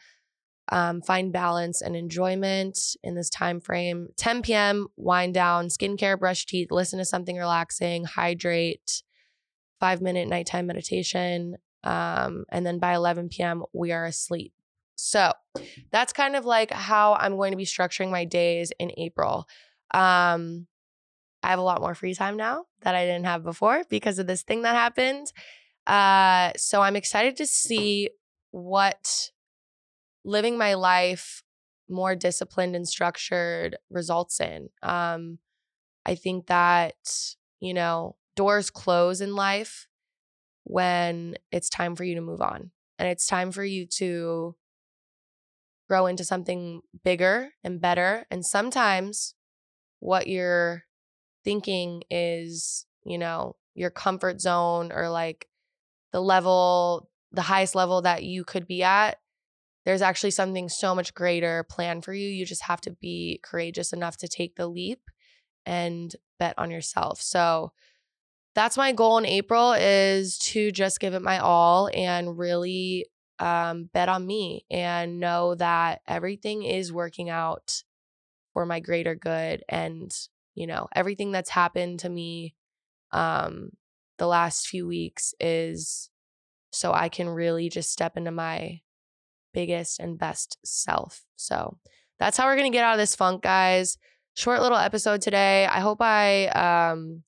um, 0.72 1.02
find 1.02 1.34
balance 1.34 1.82
and 1.82 1.96
enjoyment 1.96 2.80
in 3.04 3.16
this 3.16 3.30
time 3.30 3.60
frame. 3.60 4.08
10 4.18 4.42
p.m., 4.42 4.88
wind 4.96 5.34
down, 5.34 5.68
skincare, 5.68 6.18
brush 6.18 6.46
teeth, 6.46 6.72
listen 6.72 6.98
to 7.00 7.06
something 7.06 7.38
relaxing, 7.38 8.06
hydrate, 8.06 9.04
five 9.80 10.02
minute 10.02 10.28
nighttime 10.28 10.68
meditation. 10.68 11.58
Um, 11.84 12.46
and 12.50 12.66
then 12.66 12.80
by 12.80 12.94
11 12.94 13.30
p.m., 13.30 13.64
we 13.74 13.92
are 13.92 14.06
asleep. 14.06 14.54
So 15.04 15.34
that's 15.92 16.14
kind 16.14 16.36
of 16.36 16.46
like 16.46 16.72
how 16.72 17.16
I'm 17.16 17.36
going 17.36 17.52
to 17.52 17.58
be 17.58 17.66
structuring 17.66 18.12
my 18.12 18.26
days 18.26 18.72
in 18.80 18.92
April. 18.98 19.48
Um, 19.94 20.68
I 21.44 21.50
have 21.50 21.60
a 21.60 21.64
lot 21.64 21.82
more 21.82 21.96
free 21.96 22.14
time 22.14 22.38
now 22.38 22.66
that 22.82 22.94
I 22.94 23.06
didn't 23.06 23.26
have 23.26 23.44
before 23.44 23.84
because 23.90 24.20
of 24.20 24.28
this 24.28 24.44
thing 24.44 24.62
that 24.62 24.76
happened. 24.76 25.34
Uh, 25.88 26.52
so 26.56 26.82
I'm 26.82 26.96
excited 26.96 27.36
to 27.38 27.48
see 27.48 28.10
what 28.52 29.32
living 30.24 30.58
my 30.58 30.76
life 30.76 31.44
more 31.90 32.16
disciplined 32.16 32.76
and 32.76 32.88
structured 32.88 33.78
results 33.90 34.40
in. 34.40 34.70
Um, 34.84 35.40
I 36.06 36.16
think 36.16 36.48
that, 36.48 37.36
you 37.60 37.74
know, 37.74 38.16
doors 38.36 38.70
close 38.70 39.20
in 39.22 39.36
life 39.36 39.88
when 40.64 41.36
it's 41.52 41.70
time 41.70 41.96
for 41.96 42.04
you 42.04 42.16
to 42.16 42.22
move 42.22 42.42
on. 42.42 42.72
and 43.00 43.10
it's 43.10 43.26
time 43.26 43.52
for 43.52 43.64
you 43.64 43.88
to 43.88 44.56
grow 45.92 46.06
into 46.06 46.24
something 46.24 46.80
bigger 47.04 47.50
and 47.66 47.82
better. 47.82 48.26
And 48.32 48.46
sometimes 48.46 49.36
what 50.00 50.26
you're 50.26 50.84
thinking 51.44 52.04
is, 52.10 52.86
you 53.04 53.18
know, 53.18 53.58
your 53.76 53.90
comfort 53.90 54.40
zone 54.40 54.94
or 54.94 55.10
like 55.10 55.50
the 56.14 56.22
level, 56.22 57.10
the 57.34 57.42
highest 57.42 57.76
level 57.76 58.04
that 58.04 58.24
you 58.24 58.46
could 58.46 58.68
be 58.68 58.84
at. 58.84 59.18
There's 59.84 60.02
actually 60.02 60.32
something 60.32 60.70
so 60.70 60.96
much 60.96 61.14
greater 61.14 61.66
planned 61.70 62.06
for 62.06 62.14
you. 62.14 62.30
You 62.30 62.46
just 62.46 62.64
have 62.64 62.80
to 62.82 62.92
be 62.92 63.42
courageous 63.44 63.92
enough 63.92 64.16
to 64.20 64.30
take 64.30 64.56
the 64.56 64.68
leap 64.68 65.02
and 65.66 66.16
bet 66.40 66.54
on 66.58 66.72
yourself. 66.72 67.20
So, 67.22 67.74
that's 68.56 68.78
my 68.78 68.94
goal 68.94 69.18
in 69.18 69.26
April 69.26 69.74
is 69.74 70.38
to 70.40 70.72
just 70.72 71.00
give 71.00 71.14
it 71.14 71.22
my 71.22 71.40
all 71.40 71.90
and 71.94 72.38
really 72.38 73.06
um, 73.42 73.90
bet 73.92 74.08
on 74.08 74.26
me 74.26 74.66
and 74.70 75.20
know 75.20 75.56
that 75.56 76.02
everything 76.08 76.64
is 76.64 76.94
working 76.94 77.30
out 77.30 77.84
for 78.54 78.68
my 78.68 78.80
greater 78.80 79.16
good. 79.16 79.64
And, 79.68 80.16
you 80.54 80.68
know, 80.68 80.88
everything 80.96 81.32
that's 81.32 81.50
happened 81.50 82.02
to 82.02 82.10
me 82.10 82.54
um, 83.12 83.72
the 84.20 84.28
last 84.28 84.68
few 84.68 84.88
weeks 84.88 85.34
is 85.40 86.12
so 86.72 86.94
I 86.94 87.10
can 87.10 87.28
really 87.28 87.68
just 87.68 87.92
step 87.92 88.16
into 88.16 88.32
my 88.32 88.82
biggest 89.54 90.00
and 90.00 90.20
best 90.20 90.60
self. 90.64 91.24
So 91.36 91.80
that's 92.20 92.38
how 92.38 92.46
we're 92.46 92.58
going 92.58 92.72
to 92.72 92.76
get 92.76 92.86
out 92.86 92.94
of 92.94 93.00
this 93.00 93.16
funk, 93.16 93.42
guys. 93.42 93.98
Short 94.36 94.62
little 94.62 94.78
episode 94.78 95.22
today. 95.22 95.66
I 95.66 95.80
hope 95.80 96.00
I 96.00 96.46
um, 96.48 97.24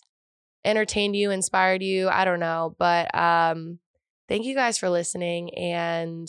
entertained 0.63 1.15
you, 1.15 1.31
inspired 1.31 1.81
you. 1.81 2.07
I 2.07 2.23
don't 2.23 2.39
know. 2.39 2.75
But 2.77 3.13
um, 3.15 3.79
thank 4.33 4.47
you 4.47 4.55
guys 4.55 4.79
for 4.79 4.89
listening 4.89 5.53
and 5.53 6.27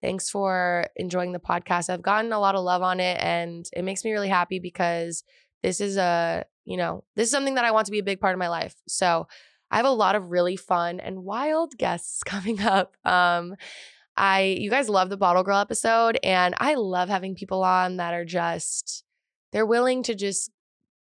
thanks 0.00 0.30
for 0.30 0.86
enjoying 0.94 1.32
the 1.32 1.40
podcast. 1.40 1.90
I've 1.90 2.00
gotten 2.00 2.32
a 2.32 2.38
lot 2.38 2.54
of 2.54 2.62
love 2.62 2.80
on 2.80 3.00
it 3.00 3.20
and 3.20 3.68
it 3.72 3.82
makes 3.82 4.04
me 4.04 4.12
really 4.12 4.28
happy 4.28 4.60
because 4.60 5.24
this 5.60 5.80
is 5.80 5.96
a, 5.96 6.44
you 6.64 6.76
know, 6.76 7.02
this 7.16 7.26
is 7.26 7.32
something 7.32 7.56
that 7.56 7.64
I 7.64 7.72
want 7.72 7.86
to 7.86 7.90
be 7.90 7.98
a 7.98 8.04
big 8.04 8.20
part 8.20 8.34
of 8.34 8.38
my 8.38 8.48
life. 8.48 8.76
So 8.86 9.26
I 9.68 9.78
have 9.78 9.84
a 9.84 9.90
lot 9.90 10.14
of 10.14 10.30
really 10.30 10.54
fun 10.54 11.00
and 11.00 11.24
wild 11.24 11.76
guests 11.76 12.22
coming 12.24 12.60
up. 12.60 12.96
Um, 13.04 13.56
I 14.16 14.56
you 14.60 14.70
guys 14.70 14.88
love 14.88 15.10
the 15.10 15.16
bottle 15.16 15.42
girl 15.42 15.58
episode 15.58 16.20
and 16.22 16.54
I 16.58 16.74
love 16.74 17.08
having 17.08 17.34
people 17.34 17.64
on 17.64 17.96
that 17.96 18.14
are 18.14 18.24
just 18.24 19.02
they're 19.50 19.66
willing 19.66 20.04
to 20.04 20.14
just 20.14 20.52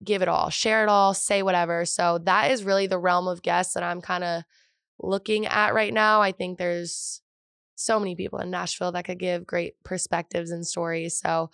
give 0.04 0.22
it 0.22 0.28
all, 0.28 0.50
share 0.50 0.84
it 0.84 0.88
all, 0.88 1.14
say 1.14 1.42
whatever. 1.42 1.84
So 1.84 2.18
that 2.18 2.52
is 2.52 2.62
really 2.62 2.86
the 2.86 3.00
realm 3.00 3.26
of 3.26 3.42
guests 3.42 3.74
that 3.74 3.82
I'm 3.82 4.00
kind 4.00 4.22
of 4.22 4.44
looking 5.02 5.46
at 5.46 5.74
right 5.74 5.92
now. 5.92 6.20
I 6.22 6.32
think 6.32 6.58
there's 6.58 7.20
so 7.74 7.98
many 7.98 8.14
people 8.14 8.38
in 8.38 8.50
Nashville 8.50 8.92
that 8.92 9.04
could 9.04 9.18
give 9.18 9.46
great 9.46 9.74
perspectives 9.84 10.50
and 10.50 10.66
stories. 10.66 11.18
So 11.18 11.50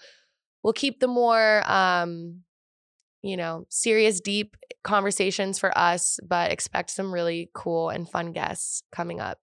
we'll 0.62 0.72
keep 0.72 1.00
the 1.00 1.08
more 1.08 1.62
um 1.70 2.42
you 3.22 3.36
know, 3.36 3.66
serious 3.68 4.20
deep 4.20 4.56
conversations 4.84 5.58
for 5.58 5.76
us, 5.76 6.18
but 6.26 6.52
expect 6.52 6.90
some 6.90 7.12
really 7.12 7.50
cool 7.54 7.90
and 7.90 8.08
fun 8.08 8.32
guests 8.32 8.82
coming 8.92 9.20
up. 9.20 9.38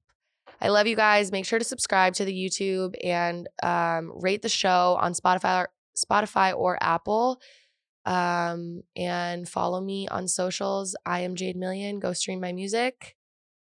I 0.61 0.69
love 0.69 0.87
you 0.87 0.95
guys. 0.95 1.31
Make 1.31 1.45
sure 1.45 1.59
to 1.59 1.65
subscribe 1.65 2.13
to 2.15 2.25
the 2.25 2.33
YouTube 2.33 2.95
and 3.03 3.47
um, 3.61 4.11
rate 4.15 4.41
the 4.41 4.49
show 4.49 4.97
on 5.01 5.13
Spotify, 5.13 5.63
or, 5.63 5.69
Spotify 5.97 6.55
or 6.55 6.77
Apple. 6.81 7.41
Um, 8.05 8.83
and 8.95 9.49
follow 9.49 9.81
me 9.81 10.07
on 10.07 10.27
socials. 10.27 10.95
I 11.05 11.21
am 11.21 11.35
Jade 11.35 11.57
Million. 11.57 11.99
Go 11.99 12.13
stream 12.13 12.39
my 12.39 12.53
music. 12.53 13.14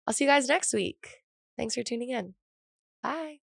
I'll 0.06 0.14
see 0.14 0.24
you 0.24 0.30
guys 0.30 0.48
next 0.48 0.72
week. 0.72 1.22
Thanks 1.56 1.74
for 1.74 1.82
tuning 1.82 2.10
in. 2.10 2.34
Bye. 3.02 3.41